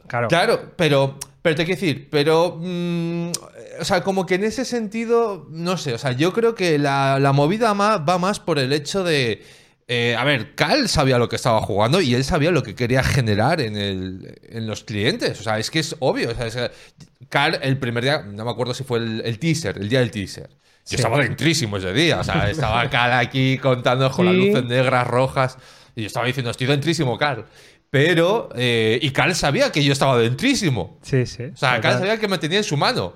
[0.07, 0.27] Claro.
[0.27, 3.31] Claro, pero, pero te quiero decir, pero, mm,
[3.79, 7.19] o sea, como que en ese sentido, no sé, o sea, yo creo que la,
[7.19, 9.41] la movida va más por el hecho de,
[9.87, 13.03] eh, a ver, Cal sabía lo que estaba jugando y él sabía lo que quería
[13.03, 16.71] generar en, el, en los clientes, o sea, es que es obvio, o sea, es
[17.29, 20.11] Cal el primer día, no me acuerdo si fue el, el teaser, el día del
[20.11, 20.49] teaser.
[20.49, 20.95] Yo Sí.
[20.95, 24.47] estaba dentrísimo ese día, o sea, estaba Cal aquí contando con las Sí.
[24.47, 25.57] luces negras, rojas,
[25.95, 27.45] y yo estaba diciendo, estoy dentrísimo, Cal.
[27.89, 30.97] Pero, eh, y Cal sabía que yo estaba dentrísimo.
[31.03, 31.43] Sí, sí.
[31.53, 33.13] O sea, Cal sabía que me tenía en su mano.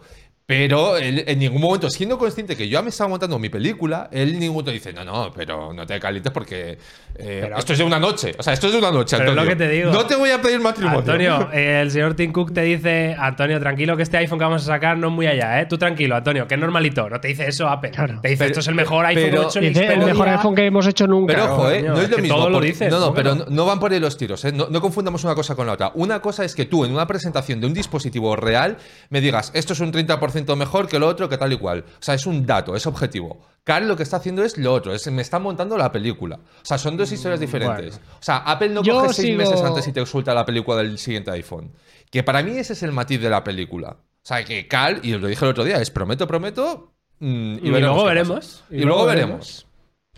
[0.52, 4.30] Pero él, en ningún momento, siendo consciente que yo me estaba montando mi película, él
[4.30, 6.78] en ningún momento dice, no, no, pero no te calientes porque
[7.18, 8.34] eh, Pero- esto es de una noche.
[8.40, 9.44] O sea, esto es de una noche, Pero es Antonio.
[9.52, 9.92] lo que te digo.
[9.92, 11.00] No te voy a pedir matrimonio.
[11.00, 14.64] Antonio, eh, el señor Tim Cook te dice, Antonio, tranquilo que este iPhone que vamos
[14.64, 15.66] a sacar no es muy allá, ¿eh?
[15.66, 17.10] Tú tranquilo, Antonio, que es normalito.
[17.10, 17.92] No te dice eso Apple.
[17.92, 18.22] Claro.
[18.22, 20.14] Te dice, Pero- esto es el mejor iPhone pero- hecho en la Dice, el historia".
[20.14, 21.34] mejor iPhone que hemos hecho nunca.
[21.34, 22.38] Pero ojo, eh, coño, no es es lo que mismo.
[22.38, 24.54] todo lo dices, no, no, ¿cómo que pero no van por ahí los tiros, ¿eh?
[24.54, 25.92] No, no confundamos una cosa con la otra.
[25.96, 28.78] Una cosa es que tú, en una presentación de un dispositivo real,
[29.10, 31.86] me digas, esto es un 30% mejor que lo otro, que tal y cual.
[31.88, 33.40] O sea, es un dato, es objetivo.
[33.64, 36.36] Carl lo que está haciendo es lo otro, es me está montando la película.
[36.38, 37.98] O sea, son dos historias diferentes.
[38.00, 38.12] bueno.
[38.20, 40.78] O sea, Apple no Yo coge seis sigo- meses antes y te suelta la película
[40.78, 41.72] del siguiente iPhone.
[42.10, 43.98] Que para mí ese es el matiz de la película.
[44.00, 46.94] O sea, que Carl, y os lo dije el otro día, es prometo, prometo.
[47.20, 48.64] mm, y, Y veremos luego veremos.
[48.70, 49.68] Y, luego veremos.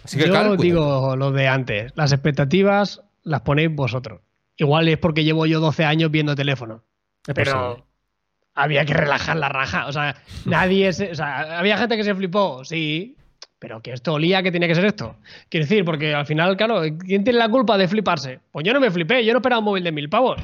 [0.04, 1.92] Así que, Yo digo lo de antes.
[1.96, 4.22] Las expectativas las ponéis vosotros.
[4.58, 6.84] Igual es porque llevo yo 12 años viendo teléfono.
[7.28, 7.84] Es Pero posible.
[8.56, 9.88] Había que relajar la raja.
[9.88, 13.16] O sea, nadie se, o sea, había gente que se flipó, sí.
[13.60, 15.18] Pero que esto olía que tenía que ser esto.
[15.50, 18.40] Quiero decir, porque al final, claro, ¿quién tiene la culpa de fliparse?
[18.52, 20.42] Pues yo no me flipé, yo no esperaba un móvil de mil pavos.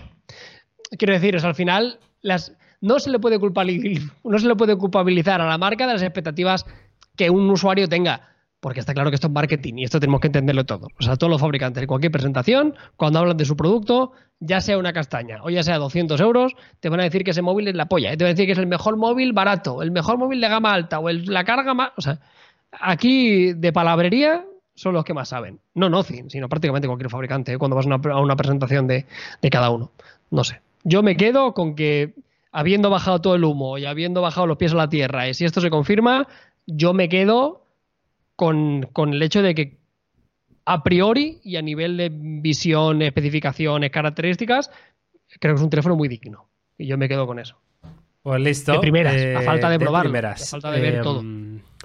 [0.97, 4.76] Quiero decir, o al final, las, no, se le puede culpabilizar, no se le puede
[4.76, 6.66] culpabilizar a la marca de las expectativas
[7.16, 8.35] que un usuario tenga.
[8.66, 10.88] Porque está claro que esto es marketing y esto tenemos que entenderlo todo.
[10.99, 14.80] O sea, todos los fabricantes en cualquier presentación, cuando hablan de su producto, ya sea
[14.80, 17.76] una castaña o ya sea 200 euros, te van a decir que ese móvil es
[17.76, 18.11] la polla.
[18.11, 20.49] Y te van a decir que es el mejor móvil barato, el mejor móvil de
[20.49, 21.91] gama alta o el- la carga más.
[21.95, 22.18] O sea,
[22.72, 24.43] aquí de palabrería
[24.74, 25.59] son los que más saben.
[25.76, 27.57] No Nothing, sino prácticamente cualquier fabricante ¿eh?
[27.59, 29.05] cuando vas una, a una presentación de,
[29.43, 29.91] de cada uno.
[30.32, 30.61] No sé.
[30.84, 32.16] Yo me quedo con que
[32.51, 35.45] habiendo bajado todo el humo y habiendo bajado los pies a la tierra, y si
[35.45, 36.28] esto se confirma,
[36.66, 37.64] yo me quedo
[38.36, 39.78] con, con el hecho de que
[40.66, 44.72] a priori y a nivel de visión, especificaciones, características,
[45.40, 46.50] creo que es un teléfono muy digno.
[46.78, 47.58] Y yo me quedo con eso.
[48.22, 48.72] Pues listo.
[48.74, 50.42] De primeras, a falta de probarlo, primeras.
[50.42, 51.24] a falta de ver todo.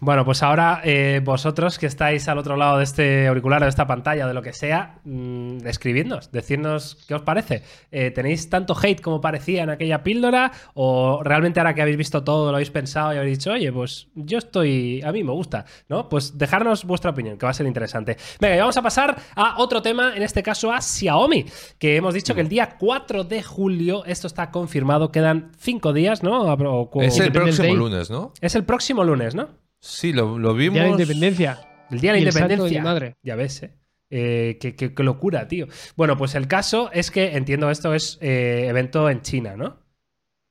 [0.01, 3.69] Bueno, pues ahora eh, vosotros que estáis al otro lado de este auricular o de
[3.71, 7.63] esta pantalla, de lo que sea, mm, escribidnos, decidnos qué os parece.
[7.91, 10.53] Eh, ¿Tenéis tanto hate como parecía en aquella píldora?
[10.75, 14.09] ¿O realmente ahora que habéis visto todo, lo habéis pensado y habéis dicho, oye, pues
[14.15, 16.09] yo estoy, a mí me gusta, ¿no?
[16.09, 18.17] Pues dejarnos vuestra opinión, que va a ser interesante.
[18.41, 21.45] Venga, y vamos a pasar a otro tema, en este caso a Xiaomi,
[21.79, 26.23] que hemos dicho que el día 4 de julio, esto está confirmado, quedan 5 días,
[26.23, 26.41] ¿no?
[26.43, 28.33] O- o- Es el próximo lunes, ¿no?
[28.41, 29.49] es el próximo lunes, ¿no?
[29.81, 30.75] Sí, lo, lo vimos.
[30.75, 31.61] Día de la independencia.
[31.91, 32.81] El día de la Y el santo de independencia.
[32.81, 33.17] mi madre.
[33.23, 33.75] Ya ves, ¿eh?
[34.11, 35.67] Eh, qué, qué- qué locura, tío.
[35.97, 39.79] Bueno, pues el caso es que entiendo esto es eh, evento en China, ¿no?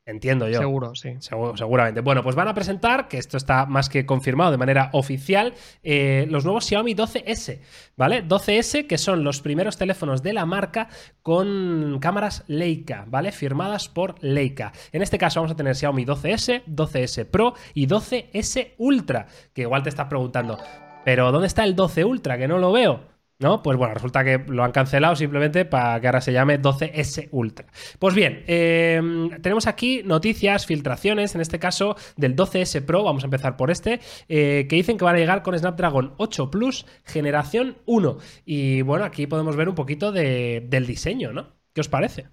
[0.10, 0.60] Entiendo yo.
[0.60, 1.10] Seguro, sí.
[1.20, 2.02] Segu- seguramente.
[2.02, 5.54] Bueno, pues van a presentar, que esto está más que confirmado de manera oficial,
[5.84, 7.60] eh, los nuevos Xiaomi 12S,
[7.96, 8.24] ¿vale?
[8.28, 10.88] 12S, que son los primeros teléfonos de la marca
[11.22, 13.32] con cámaras Leica, ¿vale?
[13.32, 14.72] Firmadas por Leica.
[14.92, 19.84] En este caso vamos a tener Xiaomi 12S, 12S Pro y 12S Ultra, que igual
[19.84, 20.58] te estás preguntando,
[21.06, 22.38] pero ¿dónde está el 12 Ultra?
[22.38, 23.19] Que no lo veo.
[23.42, 23.64] ¿No?
[23.64, 27.68] Pues bueno, resulta que lo han cancelado simplemente para que ahora se llame 12S Ultra.
[27.98, 29.02] Pues bien, eh,
[29.42, 34.02] tenemos aquí noticias, filtraciones, en este caso del 12S Pro, vamos a empezar por este,
[34.28, 38.18] eh, que dicen que van a llegar con Snapdragon 8 Plus generación 1.
[38.44, 41.56] Y bueno, aquí podemos ver un poquito de- del diseño, ¿no?
[41.74, 42.28] ¿Qué os parece?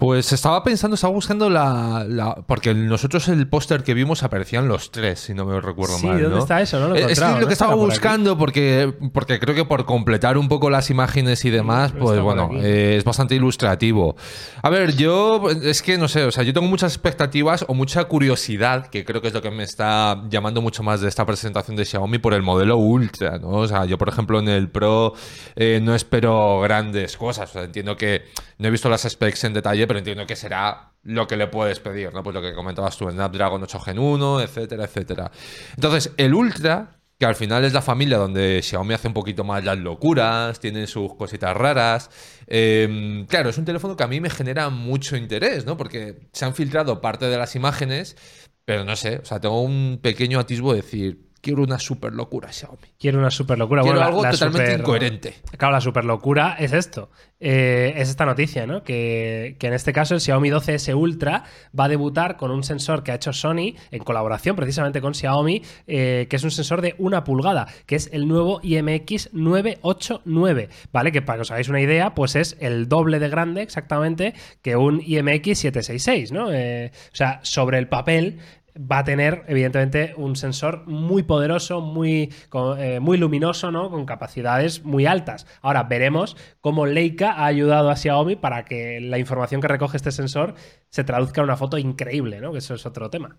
[0.00, 2.04] Pues estaba pensando, estaba buscando la.
[2.08, 6.06] la- porque nosotros el póster que vimos aparecían los tres, si no me recuerdo Sí,
[6.06, 6.20] mal.
[6.22, 6.42] ¿dónde ¿no?
[6.42, 6.78] está eso?
[6.78, 7.90] No lo he es que lo ¿no que estaba por aquí?
[7.98, 12.20] buscando, porque, porque creo que por completar un poco las imágenes y demás, no pues
[12.20, 14.14] bueno, eh, es bastante ilustrativo.
[14.62, 18.04] A ver, yo es que no sé, o sea, yo tengo muchas expectativas o mucha
[18.04, 21.76] curiosidad, que creo que es lo que me está llamando mucho más de esta presentación
[21.76, 23.48] de Xiaomi por el modelo Ultra, ¿no?
[23.48, 25.14] O sea, yo por ejemplo en el Pro
[25.56, 28.22] eh, no espero grandes cosas, o sea, entiendo que
[28.58, 31.80] no he visto las specs en detalle, pero entiendo que será lo que le puedes
[31.80, 32.22] pedir, ¿no?
[32.22, 35.30] Pues lo que comentabas tú, Snapdragon 8 Gen 1, etcétera, etcétera.
[35.74, 39.64] Entonces, el Ultra, que al final es la familia donde Xiaomi hace un poquito más
[39.64, 42.10] las locuras, tiene sus cositas raras.
[42.46, 45.76] eh, claro, es un teléfono que a mí me genera mucho interés, ¿no?
[45.76, 48.16] Porque se han filtrado parte de las imágenes,
[48.64, 52.52] pero no sé, o sea, tengo un pequeño atisbo de decir, quiero una super locura
[52.52, 52.78] Xiaomi.
[52.98, 53.82] Quiero una super locura.
[53.82, 55.34] Quiero Bueno, la- algo la totalmente super- incoherente.
[55.56, 57.10] Claro, la super locura es esto.
[57.40, 58.82] Eh, es esta noticia, ¿no?
[58.82, 61.44] Que, que en este caso el Xiaomi 12S Ultra
[61.78, 65.62] va a debutar con un sensor que ha hecho Sony en colaboración precisamente con Xiaomi,
[65.86, 71.12] eh, que es un sensor de una pulgada, que es el nuevo IMX 989, ¿vale?
[71.12, 74.74] Que para que os hagáis una idea, pues es el doble de grande exactamente que
[74.76, 76.52] un IMX 766, ¿no?
[76.52, 78.38] Eh, o sea, sobre el papel
[78.80, 82.32] va a tener, evidentemente, un sensor muy poderoso, muy,
[82.78, 83.90] eh, muy luminoso, ¿no?
[83.90, 85.46] Con capacidades muy altas.
[85.62, 90.12] Ahora veremos cómo Leica ha ayudado a Xiaomi para que la información que recoge este
[90.12, 90.54] sensor
[90.90, 92.52] se traduzca en una foto increíble, ¿no?
[92.52, 93.38] Que eso es otro tema.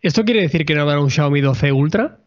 [0.00, 2.20] ¿Esto quiere decir que no va a haber un Xiaomi 12 Ultra?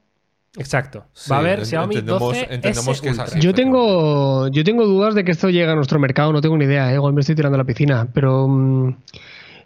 [0.57, 1.05] Exacto.
[1.13, 3.39] Sí, Va a haber Xiaomi entendemos- 12 entendemos que es así.
[3.39, 6.65] Yo tengo, yo tengo dudas de que esto llegue a nuestro mercado, no tengo ni
[6.65, 6.95] idea, ¿eh?
[6.95, 8.97] igual me estoy tirando a la piscina, pero mm,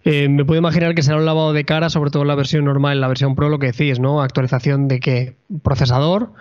[0.05, 2.63] eh, me puedo imaginar que será un lavado de cara, sobre todo en la versión
[2.63, 4.21] normal, en la versión Pro, lo que decís, ¿no?
[4.21, 5.35] Actualización de qué?
[5.63, 6.31] Procesador,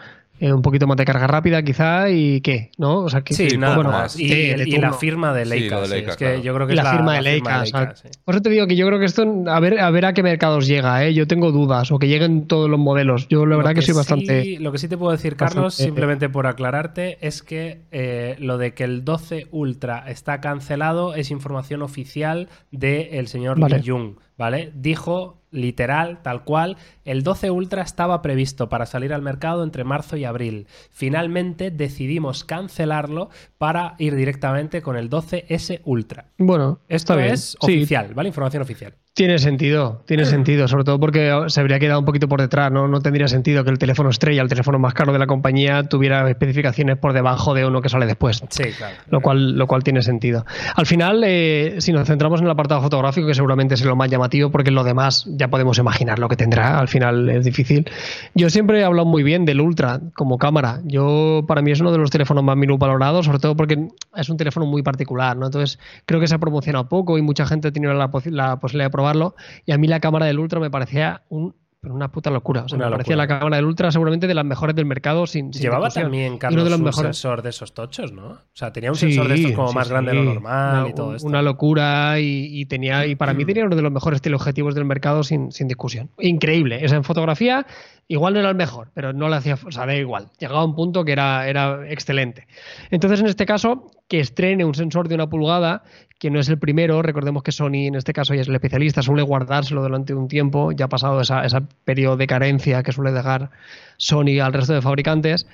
[0.41, 2.99] eh, un poquito más de carga rápida quizá y qué, ¿no?
[3.01, 4.19] O sea, que, Sí, nada bueno, más.
[4.19, 5.81] Y, sí, el- de y la firma de Leica.
[5.81, 5.93] de sí.
[5.95, 7.63] Leica, es que yo creo que Y es la, firma de Leica.
[7.63, 8.09] o sea, sí.
[8.25, 10.23] Por eso te digo que yo creo que esto, a ver, a ver a qué
[10.23, 11.15] mercados llega, ¿eh?
[11.15, 13.29] Yo tengo dudas, o que lleguen todos los modelos.
[13.29, 14.57] Yo la Lo verdad que, soy sí- bastante...
[14.61, 18.59] lo que sí te puedo decir, Carlos, bastante- simplemente por aclararte, es que eh, lo
[18.59, 23.79] de que el 12 Ultra está cancelado es información oficial del señor Vale.
[23.79, 24.73] Li Jung, ¿vale?
[24.75, 30.17] Dijo literal, tal cual, el 12 Ultra estaba previsto para salir al mercado entre marzo
[30.17, 30.67] y abril.
[30.91, 36.27] Finalmente decidimos cancelarlo para ir directamente con el 12S Ultra.
[36.39, 37.31] Bueno, Esto bien.
[37.33, 38.29] es Sí, oficial, ¿vale?
[38.29, 38.95] Información oficial.
[39.15, 42.89] Tiene sentido, tiene sentido, sobre todo porque se habría quedado un poquito por detrás, ¿no?
[42.89, 46.29] No tendría sentido que el teléfono estrella, el teléfono más caro de la compañía, tuviera
[46.29, 48.43] especificaciones por debajo de uno que sale después.
[48.49, 48.97] Sí, claro.
[49.11, 50.45] Lo cual, lo cual tiene sentido.
[50.75, 54.11] Al final, eh, si nos centramos en el apartado fotográfico, que seguramente es lo más
[54.11, 57.89] llamativo, porque lo demás ya podemos imaginar lo que tendrá, al final es difícil.
[58.35, 60.81] Yo siempre he hablado muy bien del Ultra como cámara.
[60.87, 64.39] Yo, para mí, es uno de los teléfonos más minusvalorados, sobre todo porque es un
[64.39, 65.47] teléfono muy particular, ¿no?
[65.47, 68.87] Entonces, creo que se ha promocionado poco y mucha gente ha tenido la, la posibilidad
[68.87, 69.35] de probarlo.
[69.67, 71.55] Y a mí la cámara del Ultra me parecía un
[71.87, 72.63] una puta locura.
[72.63, 75.27] O sea, Una me parecía la cámara del Ultra seguramente de las mejores del mercado
[75.27, 76.05] sin, sin Llevaba discusión.
[76.07, 77.15] también, Y uno Carlos, de los un mejores.
[77.19, 78.27] sensor de esos tochos, ¿no?
[78.29, 80.81] O sea, tenía un Sí, sensor de estos como sí, más grande de lo normal
[80.81, 81.29] Una- y todo esto.
[81.29, 84.87] Una locura y, y tenía y para mí tenía uno de los mejores teleobjetivos del
[84.87, 86.09] mercado sin, sin discusión.
[86.21, 86.81] Increíble.
[86.83, 87.67] O sea, en fotografía
[88.07, 90.29] Igual no era el mejor, pero no le hacía, o sea, da igual.
[90.39, 92.47] Llegaba a un punto que era, era excelente.
[92.91, 95.83] Entonces, en este caso, que estrene un sensor de una pulgada,
[96.19, 99.03] que no es el primero, recordemos que Sony en este caso ya es el especialista,
[99.03, 103.13] suele guardárselo durante un tiempo, ya ha pasado esa, esa periodo de carencia que suele
[103.13, 103.51] dejar
[103.97, 105.47] Sony al resto de fabricantes.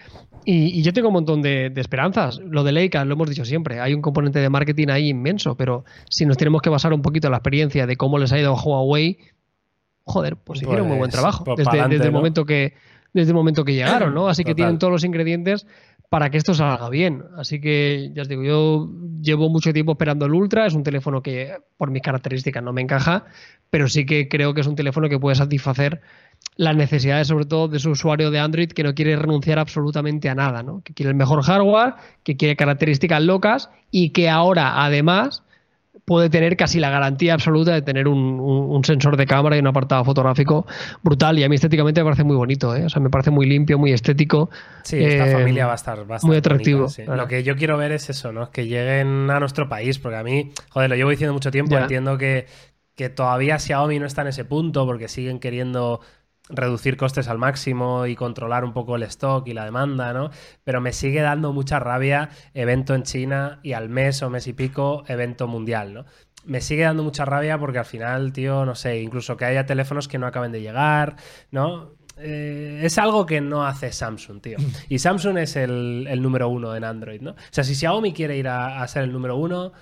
[0.44, 2.38] Y, yo tengo un montón de, de, esperanzas.
[2.38, 5.84] Lo de Leica, lo hemos dicho siempre, hay un componente de marketing ahí inmenso, pero
[6.08, 8.56] si nos tenemos que basar un poquito en la experiencia de cómo les ha ido
[8.56, 9.18] a Huawei,
[10.04, 12.18] joder, pues, pues hicieron muy buen trabajo pues desde, adelante, desde el ¿no?
[12.18, 12.74] momento que
[13.12, 14.28] desde el momento que llegaron, ¿no?
[14.28, 15.66] Así que tienen todos los ingredientes
[16.10, 17.24] para que esto salga bien.
[17.36, 18.88] Así que ya os digo, yo
[19.22, 22.82] llevo mucho tiempo esperando el Ultra, es un teléfono que por mis características no me
[22.82, 23.26] encaja,
[23.70, 26.00] pero sí que creo que es un teléfono que puede satisfacer
[26.56, 30.34] las necesidades sobre todo de su usuario de Android que no quiere renunciar absolutamente a
[30.34, 30.82] nada, ¿no?
[30.82, 31.94] Que quiere el mejor hardware,
[32.24, 35.44] que quiere características locas y que ahora además
[36.10, 39.60] puede tener casi la garantía absoluta de tener un, un, un, sensor de cámara y
[39.60, 40.66] un apartado fotográfico
[41.04, 41.38] brutal.
[41.38, 42.84] Y a mí estéticamente me parece muy bonito, ¿eh?
[42.84, 44.50] o sea, me parece muy limpio, muy estético.
[44.82, 47.04] Sí, esta Eh, familia va a estar, muy atractivo, bonita, sí.
[47.04, 47.22] claro.
[47.22, 48.50] Lo que yo quiero ver es eso, ¿no?
[48.50, 51.82] Que lleguen a nuestro país, porque a mí, joder, lo llevo diciendo mucho tiempo, Ya.
[51.82, 52.46] entiendo que,
[52.96, 56.00] que todavía Xiaomi no está en ese punto porque siguen queriendo
[56.50, 60.30] reducir costes al máximo y controlar un poco el stock y la demanda, ¿no?
[60.64, 64.52] Pero me sigue dando mucha rabia evento en China y al mes o mes y
[64.52, 66.04] pico evento mundial, ¿no?
[66.44, 70.08] Me sigue dando mucha rabia porque al final, tío, no sé, incluso que haya teléfonos
[70.08, 71.16] que no acaben de llegar,
[71.50, 71.92] ¿no?
[72.22, 74.58] Eh, es algo que no hace Samsung, tío.
[74.88, 77.32] Y Samsung es el, el número uno en Android, ¿no?
[77.32, 79.72] O sea, si Xiaomi quiere ir a, a ser el número uno,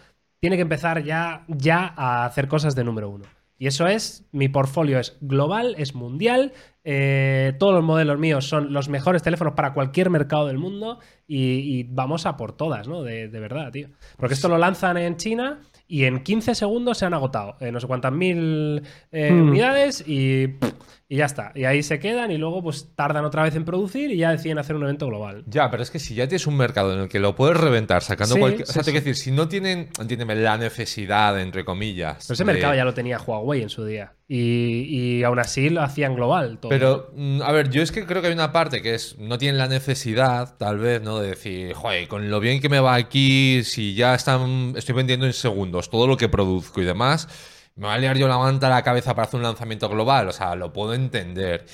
[0.41, 3.25] tiene que empezar ya, ya a hacer cosas de número uno.
[3.59, 6.53] Y eso es, mi portfolio es global, es mundial,
[6.85, 11.79] eh, todos los modelos míos son los mejores teléfonos para cualquier mercado del mundo y,
[11.81, 13.03] y vamos a por todas, ¿no?
[13.03, 13.89] De, de verdad, tío.
[14.17, 17.81] Porque esto lo lanzan en China y en 15 segundos se han agotado eh, no
[17.81, 19.49] sé cuántas mil eh, Mm.
[19.51, 20.73] unidades y, pff,
[21.11, 21.53] y ya está.
[21.55, 24.59] Y ahí se quedan y luego pues tardan otra vez en producir y ya deciden
[24.59, 25.43] hacer un evento global.
[25.47, 28.03] Ya, pero es que si ya tienes un mercado en el que lo puedes reventar
[28.03, 28.69] sacando Sí, cualquier.
[28.69, 28.91] o sea, te sí.
[28.93, 32.25] quiero decir, si no tienen, entiéndeme, la necesidad, entre comillas.
[32.27, 34.13] Pero ese de- mercado ya lo tenía Huawei en su día.
[34.31, 34.83] Y,
[35.19, 36.59] y aún así lo hacían global.
[36.61, 36.69] Todo.
[36.69, 39.39] Pero, mm, a ver, yo es que creo que hay una parte que es, no
[39.39, 41.19] tienen la necesidad, tal vez, ¿no?
[41.21, 45.25] De decir, joder, con lo bien que me va aquí, si ya están, estoy vendiendo
[45.25, 47.27] en segundos todo lo que produzco y demás,
[47.79, 50.29] me va a liar yo la manta a la cabeza para hacer un lanzamiento global,
[50.29, 51.65] o sea, lo puedo entender.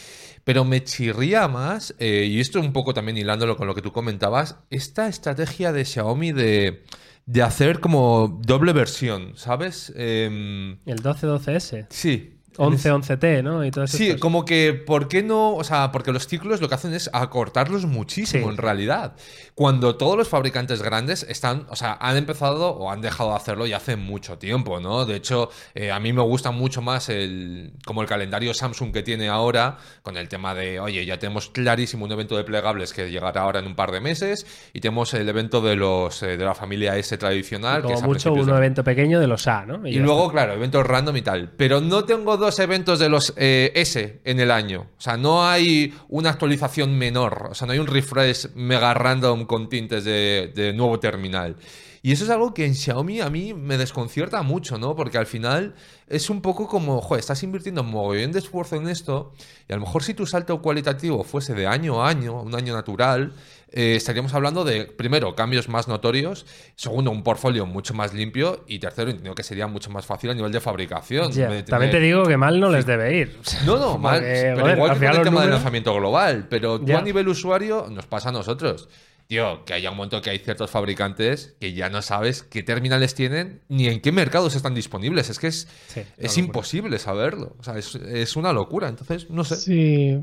[0.45, 3.93] Pero me chirría más, eh, y esto un poco también hilándolo con lo que tú
[3.93, 6.85] comentabas, esta estrategia de Xiaomi de,
[7.25, 9.91] de hacer como doble versión, ¿sabes?
[9.97, 11.87] Em, El 12-12S.
[11.91, 12.34] sí.
[12.57, 13.65] 11-11T, ¿no?
[13.65, 13.97] Y todo eso.
[13.97, 15.55] Sí, como que, ¿por qué no?
[15.55, 18.51] O sea, porque los ciclos lo que hacen es acortarlos muchísimo Sí.
[18.51, 19.15] en realidad.
[19.55, 23.67] Cuando todos los fabricantes grandes están, o sea, han empezado o han dejado de hacerlo
[23.67, 25.05] ya hace mucho tiempo, ¿no?
[25.07, 29.03] De hecho, eh, a mí me gusta mucho más el, como el calendario Samsung que
[29.03, 33.11] tiene ahora, con el tema de, oye, ya tenemos clarísimo un evento de plegables que
[33.11, 36.45] llegará ahora en un par de meses, y tenemos el evento de los eh, de
[36.45, 39.67] la familia S tradicional, que Como es mucho un de evento pequeño de los A,
[39.67, 39.87] ¿no?
[39.87, 40.33] y luego, está.
[40.33, 41.51] claro, eventos random y tal.
[41.57, 44.87] Pero no tengo eventos de los eh, S en el año.
[44.97, 47.49] O sea, no hay una actualización menor.
[47.51, 51.57] O sea, no hay un refresh mega random con tintes de nuevo terminal.
[52.05, 54.95] Y eso es algo que en Xiaomi a mí me desconcierta mucho, ¿no?
[54.95, 55.75] Porque al final
[56.07, 59.33] es un poco como, joder, estás invirtiendo un mogollón de esfuerzo en esto
[59.67, 62.75] y a lo mejor si tu salto cualitativo fuese de año a año, un año
[62.75, 63.33] natural,
[63.73, 66.45] eh, estaríamos hablando de, primero, cambios más notorios,
[66.77, 70.35] segundo, un portfolio mucho más limpio y tercero, entiendo que sería mucho más fácil a
[70.35, 71.33] nivel de fabricación.
[71.33, 73.39] De También te digo que mal no les debe ir.
[73.65, 76.79] No, no, mal, Porque, pero joder, igual que con el tema del lanzamiento global, pero
[76.79, 78.91] tú a nivel usuario nos pasa a nosotros.
[79.27, 83.15] Tío, que haya un momento que hay ciertos fabricantes que ya no sabes qué terminales
[83.15, 85.31] tienen ni en qué mercados están disponibles.
[85.31, 87.57] Es que es, Sí, es imposible saberlo.
[87.59, 88.89] O sea, es, es una locura.
[88.89, 89.57] Entonces, no sé.
[89.57, 90.21] Sí.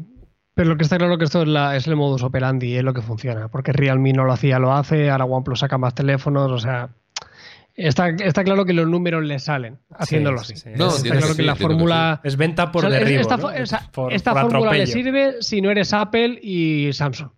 [0.54, 2.94] Pero lo que está claro que esto es, la- es el modus operandi, es lo
[2.94, 3.48] que funciona.
[3.48, 6.90] Porque Realme no lo hacía, lo hace, ahora OnePlus saca más teléfonos, o sea.
[7.74, 10.62] Está, está claro que los números le salen haciéndolo sí, así.
[10.64, 10.70] sí.
[10.76, 12.22] No, está claro que que sí, la que fórmula.
[12.24, 13.22] Es venta por o sea, derribo.
[13.22, 13.44] esta ¿no?
[13.50, 17.30] fo- esa- Por- esta por fórmula le sirve si no eres Apple y Samsung.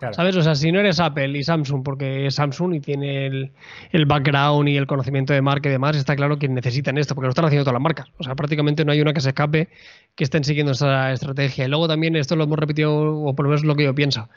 [0.00, 0.14] Claro.
[0.14, 0.34] ¿Sabes?
[0.36, 3.52] O sea, si no eres Apple y Samsung, porque es Samsung y tiene el,
[3.92, 7.26] el background y el conocimiento de marca y demás, está claro que necesitan esto, porque
[7.26, 8.06] lo están haciendo todas las marcas.
[8.18, 9.68] O sea, prácticamente no hay una que se escape
[10.16, 11.66] que estén siguiendo esa estrategia.
[11.66, 12.92] Y luego también, esto lo hemos repetido,
[13.22, 14.28] o por lo menos es lo que yo pienso.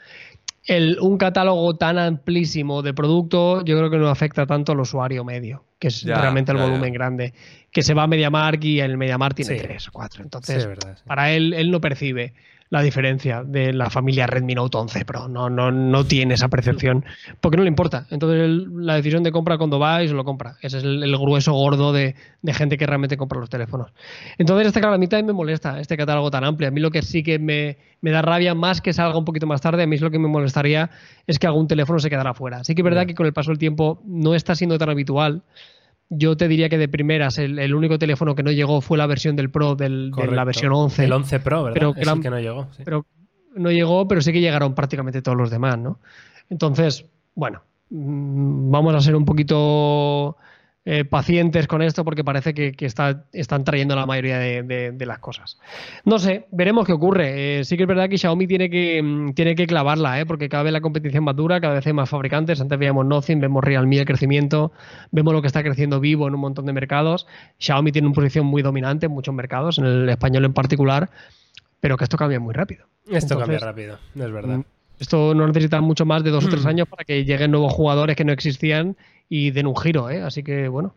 [0.66, 5.22] El, un catálogo tan amplísimo de producto, yo creo que no afecta tanto al usuario
[5.24, 6.98] medio, que es Ya, realmente el ya, volumen ya.
[6.98, 7.34] grande.
[7.70, 9.60] que se va a MediaMark y el MediaMark tiene Sí.
[9.62, 10.22] tres o cuatro.
[10.22, 10.96] Entonces, es verdad.
[10.96, 11.02] sí.
[11.06, 12.32] para él, él no percibe
[12.70, 15.28] la diferencia de la familia Redmi Note 11 Pro.
[15.28, 17.04] No, no, no tiene esa percepción
[17.40, 18.06] porque no le importa.
[18.10, 20.56] Entonces, él- la decisión de compra cuando va y se lo compra.
[20.60, 23.92] Ese es el, el grueso gordo de, de gente que realmente compra los teléfonos.
[24.38, 26.68] Entonces, este, claro, a mí también me molesta este catálogo tan amplio.
[26.68, 29.46] A mí lo que sí que me, me da rabia más que salga un poquito
[29.46, 30.90] más tarde, a mí es lo que me molestaría
[31.26, 32.64] es que algún teléfono se quedara fuera.
[32.64, 35.42] Sí que es verdad que con el paso del tiempo no está siendo tan habitual.
[36.10, 39.06] Yo te diría que de primeras el, el único teléfono que no llegó fue la
[39.06, 41.74] versión del Pro del- de la versión 11 El 11 Pro, ¿verdad?
[41.74, 42.68] Pero Ese que no llegó.
[42.76, 42.82] sí.
[42.84, 43.06] pero
[43.56, 45.98] no llegó, pero sí que llegaron prácticamente todos los demás, ¿no?
[46.50, 50.36] Entonces, bueno, mm, vamos a ser un poquito
[50.86, 54.92] eh, pacientes con esto porque parece que, que está- están trayendo la mayoría de, de-
[54.92, 55.58] de las cosas.
[56.04, 57.60] No sé, veremos qué ocurre.
[57.60, 60.26] Eh, sí que es verdad que Xiaomi tiene que, mm, tiene que clavarla, ¿eh?
[60.26, 62.60] porque cada vez la competición más dura, cada vez hay más fabricantes.
[62.60, 64.72] Antes veíamos Nothing, vemos Realme el crecimiento,
[65.10, 67.26] vemos lo que está creciendo Vivo en un montón de mercados.
[67.58, 71.08] Xiaomi tiene una posición muy dominante en muchos mercados, en el español en particular,
[71.80, 72.84] pero que esto cambia muy rápido.
[73.10, 74.58] Esto cambia rápido, es verdad.
[74.58, 74.64] Mm,
[75.00, 78.16] Esto no necesita mucho más de dos o tres años para que lleguen nuevos jugadores
[78.16, 78.96] que no existían
[79.28, 80.22] y den un giro, ¿eh?
[80.22, 80.94] Así que bueno.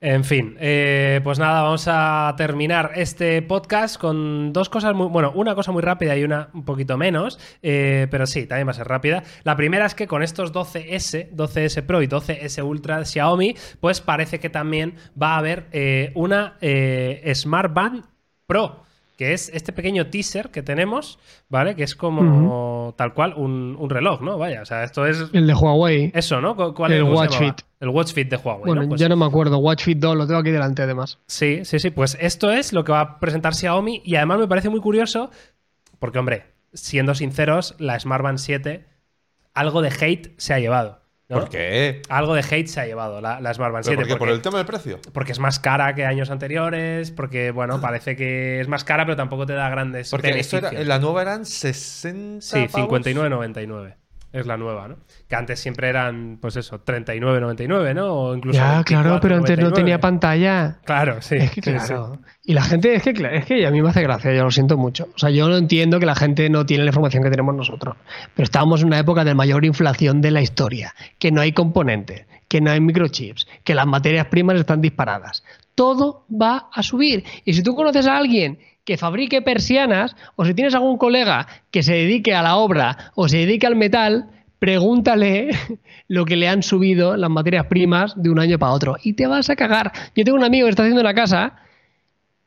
[0.00, 5.08] En fin, eh, pues nada, vamos a terminar este podcast con dos cosas muy.
[5.08, 8.72] Bueno, una cosa muy rápida y una un poquito menos, eh, pero sí, también va
[8.72, 9.22] a ser rápida.
[9.44, 14.00] La primera es que con estos 12S, 12S Pro y 12S Ultra de Xiaomi, pues
[14.00, 16.56] parece que también va a haber eh, una
[17.34, 18.04] Smart Band
[18.46, 18.87] Pro.
[19.18, 21.74] Que es este pequeño teaser que tenemos, ¿vale?
[21.74, 24.38] Que es como tal cual un, un reloj, ¿no?
[24.38, 26.12] Vaya, o sea, esto es El de Huawei.
[26.14, 26.54] eso, ¿no?
[26.54, 27.54] ¿Cu- ¿Cuál El cómo se Watch llamaba?
[27.56, 27.64] Fit.
[27.80, 28.64] El Watch Fit de Huawei.
[28.66, 28.88] bueno, ¿no?
[28.90, 29.58] Pues- ya no me acuerdo.
[29.58, 31.18] Watch Fit 2 lo tengo aquí delante además.
[31.26, 31.90] Sí, sí, sí.
[31.90, 35.30] Pues esto es lo que va a presentar Xiaomi y además me parece muy curioso
[35.98, 38.86] porque, hombre, siendo sinceros, la Smart Band 7
[39.52, 41.00] algo de hate se ha llevado.
[41.28, 41.40] ¿No?
[41.40, 42.00] ¿Por qué?
[42.08, 44.02] Algo de hate se ha llevado la, la Smart Band ¿Pero 7.
[44.02, 44.12] por qué?
[44.12, 44.98] ¿Por porque, el tema del precio?
[45.12, 49.16] porque es más cara que años anteriores, porque, bueno, parece que es más cara, pero
[49.16, 50.86] tampoco te da grandes Porque era, beneficios.
[50.86, 53.00] la nueva eran 60 Sí, pavos.
[53.02, 53.94] 59.99.
[54.30, 54.96] Es la nueva, ¿no?
[55.26, 58.12] Que antes siempre eran, pues eso, 39.99, ¿no?
[58.12, 59.74] O incluso Ya, claro, pero antes no 24.99.
[59.74, 60.78] tenía pantalla.
[60.84, 61.36] Claro, sí.
[61.36, 61.94] Es que sí.
[62.44, 64.76] Y la gente, es que, es que a mí me hace gracia, yo lo siento
[64.76, 65.08] mucho.
[65.14, 67.96] O sea, yo no entiendo que la gente no tiene la información que tenemos nosotros.
[68.34, 72.26] Pero estábamos en una época de mayor inflación de la historia, que no hay componentes,
[72.48, 75.42] que no hay microchips, que las materias primas están disparadas.
[75.78, 77.22] Todo va a subir.
[77.44, 81.84] Y si tú conoces a alguien que fabrique persianas, o si tienes algún colega que
[81.84, 85.50] se dedique a la obra o se dedique al metal, pregúntale
[86.08, 88.96] lo que le han subido las materias primas de un año para otro.
[89.04, 89.92] Y te vas a cagar.
[90.16, 91.54] Yo tengo un amigo que está haciendo una casa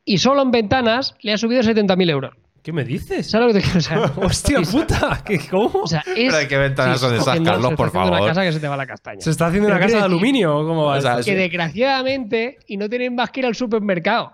[0.03, 2.40] y solo en ventanas le ha subido 70.000 euros.
[2.64, 3.30] ¿Qué me dices?
[3.30, 4.12] ¿Sabes lo que te quiero saber?
[4.24, 5.24] ¡Hostia puta!
[5.26, 5.82] ¿Qué, ¿Cómo?
[5.84, 8.01] O sea, es, Pero ¿qué ventanas son se está esas, haciendo- Carlos, se está por
[8.01, 8.28] Una favor?
[8.30, 9.22] casa que se te va la castaña.
[9.22, 10.97] ¿Se está haciendo una casa de aluminio o cómo va?
[10.97, 14.34] O sea, que desgraciadamente y no tienen más que ir al supermercado.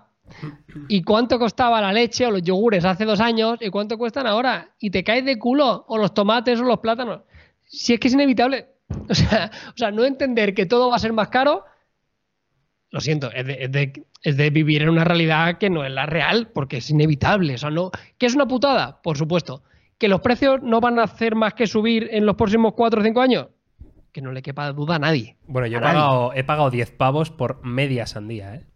[0.88, 4.68] ¿Y cuánto costaba la leche o los yogures hace dos años y cuánto cuestan ahora?
[4.78, 7.22] Y te caes de culo, o los tomates o los plátanos.
[7.64, 8.66] Si es que es inevitable.
[9.10, 11.64] O sea, o sea, no entender que todo va a ser más caro,
[12.90, 15.92] lo siento, es de, es de- es de vivir en una realidad que no es
[15.92, 17.54] la real, porque es inevitable.
[17.54, 19.00] O sea, no, ¿Que es una putada?
[19.02, 19.62] Por supuesto.
[19.98, 23.04] ¿Que los precios no van a hacer más que subir en los próximos cuatro o
[23.04, 23.48] cinco años?
[24.12, 25.36] Que no le quepa duda a nadie.
[25.46, 28.66] Bueno, yo he pagado, he pagado 10 pavos por media sandía, ¿eh?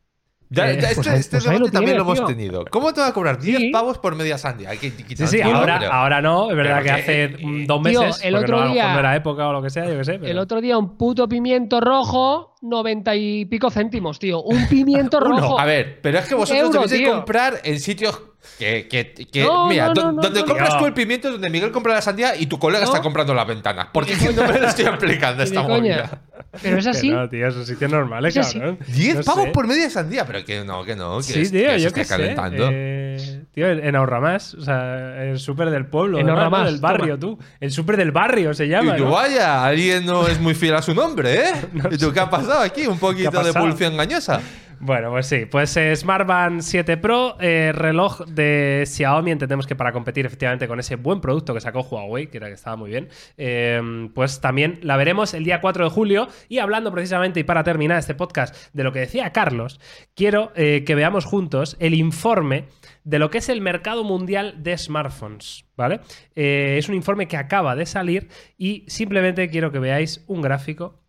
[0.50, 2.26] Ya, ya, este pues este pues debate lo también lo hemos tío.
[2.26, 2.64] tenido.
[2.70, 3.70] ¿Cómo te va a cobrar 10 Sí.
[3.70, 4.68] pavos por media sandía?
[4.70, 6.50] Hay que Sí, quitar sí, el culo, ahora, pero- ahora no.
[6.50, 8.20] Es verdad pero que que- hace eh, dos tío, meses.
[8.22, 9.86] el porque otro no, a lo mejor día- no era época o lo que sea,
[9.86, 10.12] yo qué sé.
[10.18, 14.40] pero- El otro día un puto pimiento rojo, 90 y pico céntimos, tío.
[14.42, 15.36] Un pimiento Uno.
[15.36, 15.60] rojo.
[15.60, 17.12] A ver, pero es que vosotros euro, debéis de tío.
[17.12, 18.20] comprar en sitios
[18.58, 21.28] que, que, que- No, mira, no, do- no, no, donde no, compras tú el pimiento
[21.28, 22.90] es donde Miguel compra la sandía y tu colega No.
[22.90, 23.88] está comprando las ventanas.
[23.92, 25.76] Porque es que no me lo estoy de esta coña.
[25.78, 26.20] movida.
[26.60, 27.08] Pero es Que así.
[27.10, 28.78] no, tío, esos sitios normales, cabrón.
[28.88, 29.50] 10 No pavos sé.
[29.52, 31.88] por media sandía, pero que no, que no, que, Sí, es- tío, que se yo
[31.88, 32.10] está qué sé.
[32.10, 32.68] calentando.
[32.72, 36.18] Eh, tío, en Ahorramás, o sea, el súper del pueblo.
[36.18, 36.28] En.
[36.28, 37.38] Ahorramás, Del barrio, tú.
[37.60, 38.94] El súper del barrio se llama.
[38.94, 39.12] Y tú, ¿no?
[39.12, 41.52] vaya, alguien no es muy fiel a su nombre, ¿eh?
[41.90, 42.86] ¿Y tú qué ha pasado aquí?
[42.86, 44.40] Un poquito de publicidad engañosa.
[44.84, 45.46] Bueno, pues sí.
[45.46, 49.30] Pues eh, Smart Band 7 Pro, eh, reloj de Xiaomi.
[49.30, 52.54] Entendemos que para competir efectivamente con ese buen producto que sacó Huawei, que era que
[52.54, 56.26] estaba muy bien, eh, pues también la veremos el día 4 de julio.
[56.48, 59.78] Y hablando precisamente, y para terminar este podcast, de lo que decía Carlos,
[60.16, 62.64] quiero eh, que veamos juntos el informe
[63.04, 66.00] de lo que es el mercado mundial de smartphones, ¿vale?
[66.34, 71.01] Eh, es un informe que acaba de salir y simplemente quiero que veáis un gráfico,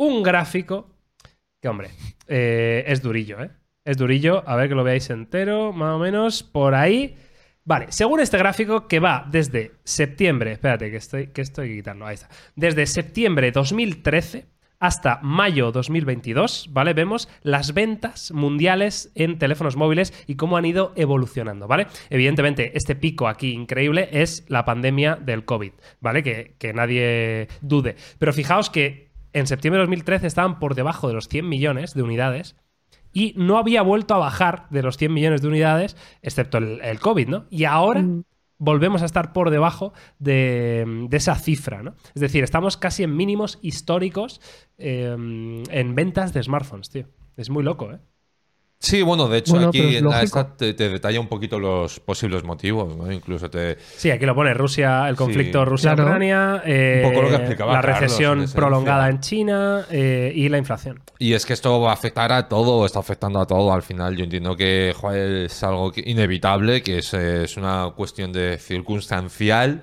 [0.00, 0.88] un gráfico
[1.60, 1.90] que, hombre,
[2.26, 3.50] eh, es durillo, ¿eh?
[3.84, 4.42] Es durillo.
[4.48, 7.16] A ver que lo veáis entero, más o menos, por ahí.
[7.64, 12.14] Vale, según este gráfico que va desde septiembre, espérate que estoy que estoy quitarlo, ahí
[12.14, 12.30] está.
[12.56, 14.46] Desde septiembre 2013
[14.78, 16.94] hasta mayo 2022, ¿vale?
[16.94, 21.88] Vemos las ventas mundiales en teléfonos móviles y cómo han ido evolucionando, ¿vale?
[22.08, 26.22] Evidentemente, este pico aquí increíble es la pandemia del COVID, ¿vale?
[26.22, 27.96] Que, que nadie dude.
[28.18, 32.02] Pero fijaos que en septiembre de 2013 estaban por debajo de los 100 millones de
[32.02, 32.56] unidades
[33.12, 37.00] y no había vuelto a bajar de los 100 millones de unidades, excepto el, el
[37.00, 37.46] COVID, ¿no?
[37.50, 38.22] Y ahora Mm.
[38.58, 41.94] volvemos a estar por debajo de, de esa cifra, ¿no?
[42.14, 44.40] Es decir, estamos casi en mínimos históricos
[44.78, 45.14] eh,
[45.70, 47.06] en ventas de smartphones, tío.
[47.36, 47.98] Es muy loco, ¿eh?
[48.82, 51.58] Sí, bueno, de hecho Bueno, aquí es en la esta te, te detalla un poquito
[51.58, 53.12] los posibles motivos, ¿no?
[53.12, 53.76] Incluso te...
[53.78, 55.68] Sí, aquí lo pone Rusia, el conflicto Sí.
[55.68, 60.32] Rusia-Ucrania, eh, Un poco lo que explicaba la Carlos, recesión en prolongada en China eh,
[60.34, 60.98] y la inflación.
[61.18, 64.16] Y es que esto va a afectar a todo, está afectando a todo al final.
[64.16, 68.56] Yo entiendo que joder, es algo que- inevitable, que es, eh, es una cuestión de
[68.56, 69.82] circunstancial.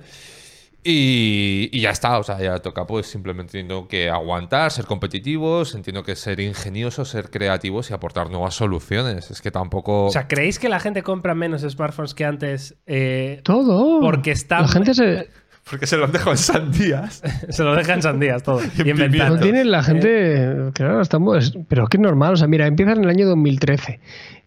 [0.90, 5.76] Y, y ya está, o sea, ya toca pues simplemente entiendo que aguantar, ser competitivos,
[5.76, 9.30] entiendo que ser ingeniosos, ser creativos y aportar nuevas soluciones.
[9.30, 10.06] Es que tampoco...
[10.06, 14.00] O sea, ¿creéis que la gente compra menos smartphones que antes eh, Todo.
[14.00, 15.30] Porque está- La gente se.
[15.70, 17.22] Porque se lo han dejado en sandías.
[17.50, 18.62] se lo dejan sandías todo?
[18.78, 19.36] y en inventando.
[19.36, 20.72] No tiene la gente.
[20.74, 21.58] Claro, estamos.
[21.68, 22.36] Pero es que es normal.
[22.36, 24.00] O sea, mira, empieza en el año 2013.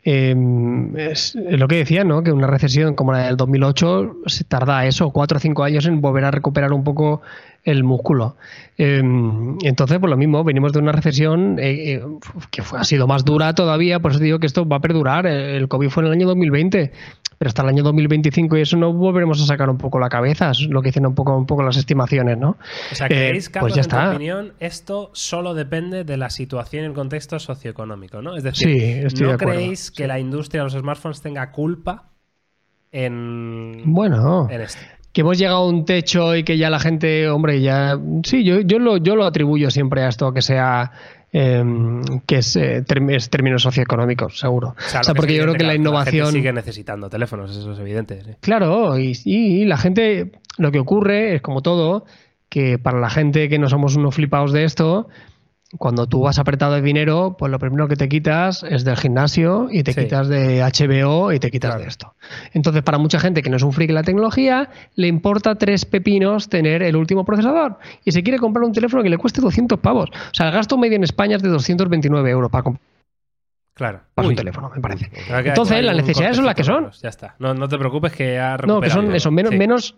[0.03, 0.35] Eh,
[0.97, 2.23] es lo que decía, ¿no?
[2.23, 6.01] Que una recesión como la del 2008 se tarda eso, cuatro o cinco años en
[6.01, 7.21] volver a recuperar un poco
[7.65, 8.37] el músculo.
[8.79, 9.03] Eh,
[9.63, 12.03] entonces, pues lo mismo, venimos de una recesión eh, eh,
[12.51, 15.27] que fue, ha sido más dura todavía, por eso digo que esto va a perdurar.
[15.27, 16.93] El COVID fue en el año 2020,
[17.39, 20.51] pero hasta el año 2025 y eso no volveremos a sacar un poco la cabeza,
[20.51, 22.57] es lo que dicen un poco, un poco las estimaciones, ¿no?
[22.93, 26.31] O sea, Eh, ¿creéis, Carlos, pues ya en tu opinión, esto solo depende de la
[26.31, 28.37] situación y el contexto socioeconómico, ¿no?
[28.37, 32.11] Es decir, Sí, ¿no de creéis que la industria de los smartphones tenga culpa
[32.93, 34.81] en, Bueno, en esto?
[35.13, 37.99] Que hemos llegado a un techo y que ya la gente, hombre, ya.
[38.25, 40.93] Sí, yo, yo, lo, yo lo atribuyo siempre a esto, que sea.
[41.33, 41.65] eh,
[42.27, 44.75] que es, eh, es términos socioeconómicos, seguro.
[44.79, 46.33] O sea, porque yo creo que la gente innovación.
[46.33, 48.23] sigue necesitando teléfonos, eso es evidente.
[48.25, 48.31] sí.
[48.41, 52.05] Claro, y, y la gente, lo que ocurre es como todo,
[52.49, 55.09] que para la gente que no somos unos flipados de esto,
[55.79, 59.69] cuando tú vas apretado de dinero, pues lo primero que te quitas es del gimnasio
[59.71, 60.01] y te Sí.
[60.03, 61.83] quitas de HBO y te quitas Claro.
[61.83, 62.15] de esto.
[62.55, 65.85] Entonces, para mucha gente que no es un friki de la tecnología, le importa tres
[65.85, 69.79] pepinos tener el último procesador y se quiere comprar un teléfono que le cueste 200
[69.79, 70.11] pavos.
[70.11, 72.85] O sea, el gasto medio en España es de 229 euros para comprar
[73.75, 74.01] Claro.
[74.17, 74.35] un Uy.
[74.35, 75.11] teléfono, me parece.
[75.45, 76.75] Entonces, las un necesidades son las que son.
[76.75, 77.37] Carlos, Ya está.
[77.39, 79.59] No, no te preocupes que ha No, que recuperado son eso, menos, Sí.
[79.59, 79.97] menos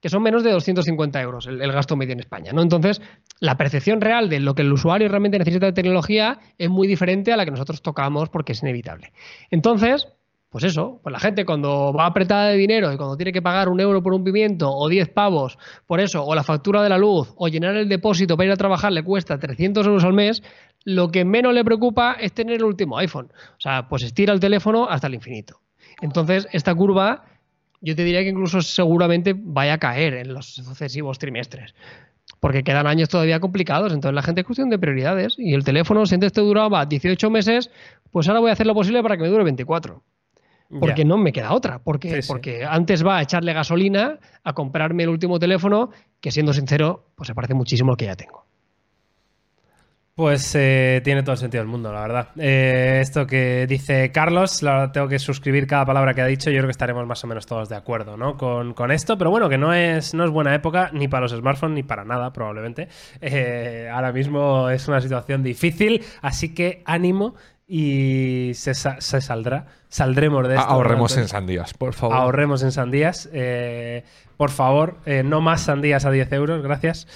[0.00, 2.62] que son menos de 250 euros el, gasto medio en España, ¿no?
[2.62, 3.00] Entonces,
[3.38, 7.32] la percepción real de lo que el usuario realmente necesita de tecnología es muy diferente
[7.32, 9.12] a la que nosotros tocamos porque es inevitable.
[9.50, 10.08] Entonces,
[10.50, 13.68] pues eso, pues la gente cuando va apretada de dinero y cuando tiene que pagar
[13.68, 16.98] un euro por un pimiento o 10 pavos por eso, o la factura de la
[16.98, 20.42] luz, o llenar el depósito para ir a trabajar le cuesta 300 euros al mes,
[20.84, 23.30] lo que menos le preocupa es tener el último iPhone.
[23.56, 25.60] O sea, pues estira el teléfono hasta el infinito.
[26.00, 27.24] Entonces, esta curva
[27.80, 31.74] yo te diría que incluso seguramente vaya a caer en los sucesivos trimestres.
[32.38, 35.34] Porque quedan años todavía complicados, entonces la gente es cuestión de prioridades.
[35.38, 37.70] Y el teléfono, si antes te duraba 18 meses,
[38.10, 40.02] pues ahora voy a hacer lo posible para que me dure 24.
[40.78, 41.08] Porque Ya.
[41.08, 41.80] no me queda otra.
[41.80, 42.28] Porque, Sí, sí.
[42.28, 47.26] porque antes va a echarle gasolina a comprarme el último teléfono, que siendo sincero, pues
[47.26, 48.46] se parece muchísimo al que ya tengo.
[50.14, 52.28] Pues eh, tiene todo el sentido del mundo, la verdad.
[52.36, 56.50] Eh, esto que dice Carlos, la tengo que suscribir cada palabra que ha dicho.
[56.50, 58.36] Yo creo que estaremos más o menos todos de acuerdo ¿no?
[58.36, 61.32] con, con esto, pero bueno, que no es, no es buena época ni para los
[61.32, 62.88] smartphones ni para nada, probablemente.
[63.20, 67.34] Eh, ahora mismo es una situación difícil, así que ánimo
[67.72, 69.66] y se, sa- se saldrá.
[69.88, 70.66] Saldremos de esto.
[70.68, 72.16] Ahorremos en sandías, por favor.
[72.16, 73.28] Ahorremos en sandías.
[73.32, 74.04] eh,
[74.36, 77.06] por favor, eh, no más sandías a 10 euros, gracias.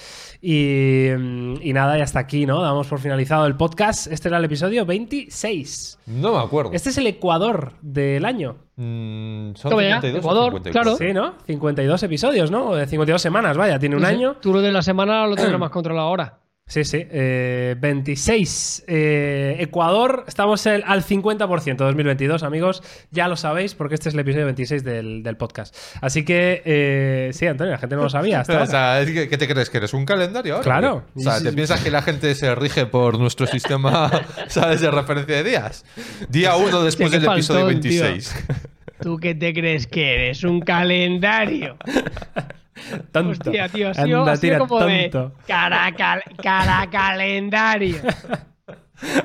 [0.43, 2.61] Y, mm, y nada, y hasta aquí, ¿no?
[2.61, 4.05] Damos por finalizado el podcast.
[4.07, 5.97] Este era el episodio 26.
[6.05, 6.71] No me acuerdo.
[6.73, 8.57] Este es el Ecuador del año.
[8.75, 10.71] Mm, son Toma ya, 52 o Ecuador, 54.
[10.97, 10.97] claro.
[10.97, 11.33] Sí, ¿no?
[11.47, 12.69] 52 episodios, ¿no?
[12.69, 14.13] O de 52 semanas, vaya, tiene un Sí, sí.
[14.15, 14.35] año.
[14.39, 16.37] Tú lo de la semana lo tendrás más controlado ahora.
[16.67, 17.05] Sí, sí.
[17.11, 18.85] eh, 26.
[18.87, 22.81] eh, Ecuador, estamos el- al 50% 2022, amigos.
[23.11, 25.75] Ya lo sabéis, porque este es el episodio 26 del, del podcast.
[26.01, 29.47] Así que, eh, sí, Antonio, la gente no lo sabía hasta O sea, ¿qué te
[29.47, 29.69] crees?
[29.69, 30.63] ¿Que eres un calendario ahora?
[30.63, 31.05] Claro.
[31.15, 34.09] O sea, ¿te piensas que la gente se rige por nuestro sistema,
[34.47, 35.85] sabes, de referencia de días?
[36.29, 38.01] Día 1 después del episodio faltón, tío.
[38.03, 38.35] 26.
[39.01, 40.43] ¿Tú qué te crees que eres?
[40.43, 41.77] ¿Un calendario?
[43.11, 43.49] Tonto.
[43.49, 45.35] Hostia, tío, ha sido, Anda, ha sido tira, como de tonto.
[45.47, 47.97] cara, cal- cara calendario.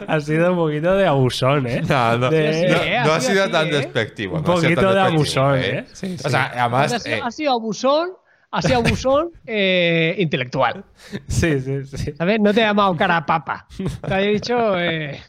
[0.09, 1.81] Ha sido un poquito de abusón, ¿eh?
[1.89, 3.71] No, no, De- no, eh, ha ha sido así, tan ¿eh?
[3.71, 4.35] despectivo.
[4.35, 5.85] Un ha poquito de abusón, ¿eh?
[5.93, 8.11] Sí, O sea, ha, además, sido, eh, ha sido abusón,
[8.51, 10.85] así abusón eh, intelectual.
[11.29, 12.13] Sí, sí, sí.
[12.19, 12.41] ¿Sabes?
[12.41, 13.67] No te he llamado cara papa.
[14.09, 15.21] Te he dicho, eh,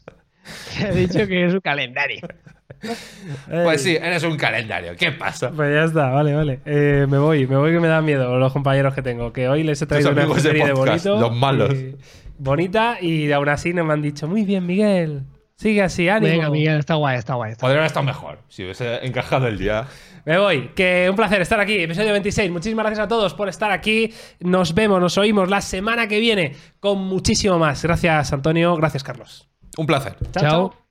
[0.76, 2.20] te he dicho que es un calendario.
[3.48, 4.94] Pues sí, eres un calendario.
[4.96, 5.50] ¿Qué pasa?
[5.50, 6.60] Pues ya está, vale, vale.
[6.64, 9.32] Eh, me voy, me voy que me da miedo los compañeros que tengo.
[9.32, 11.20] Que hoy les he traído una de serie de podcast, bonito.
[11.28, 11.74] los malos.
[11.74, 11.96] y-
[12.38, 15.22] bonita y aún así no me han dicho, muy bien, Miguel.
[15.54, 16.32] Sigue así, ánimo.
[16.32, 17.52] Venga, Miguel, está guay, está guay.
[17.52, 19.86] está Podría haber estado mejor si hubiese encajado el día.
[20.24, 22.50] Me voy, que un placer estar aquí, episodio 26.
[22.50, 24.12] Muchísimas gracias a todos por estar aquí.
[24.40, 27.80] Nos vemos, nos oímos la semana que viene con muchísimo más.
[27.84, 28.74] Gracias, Antonio.
[28.76, 29.48] Gracias, Carlos.
[29.76, 30.16] Un placer.
[30.32, 30.81] Chao.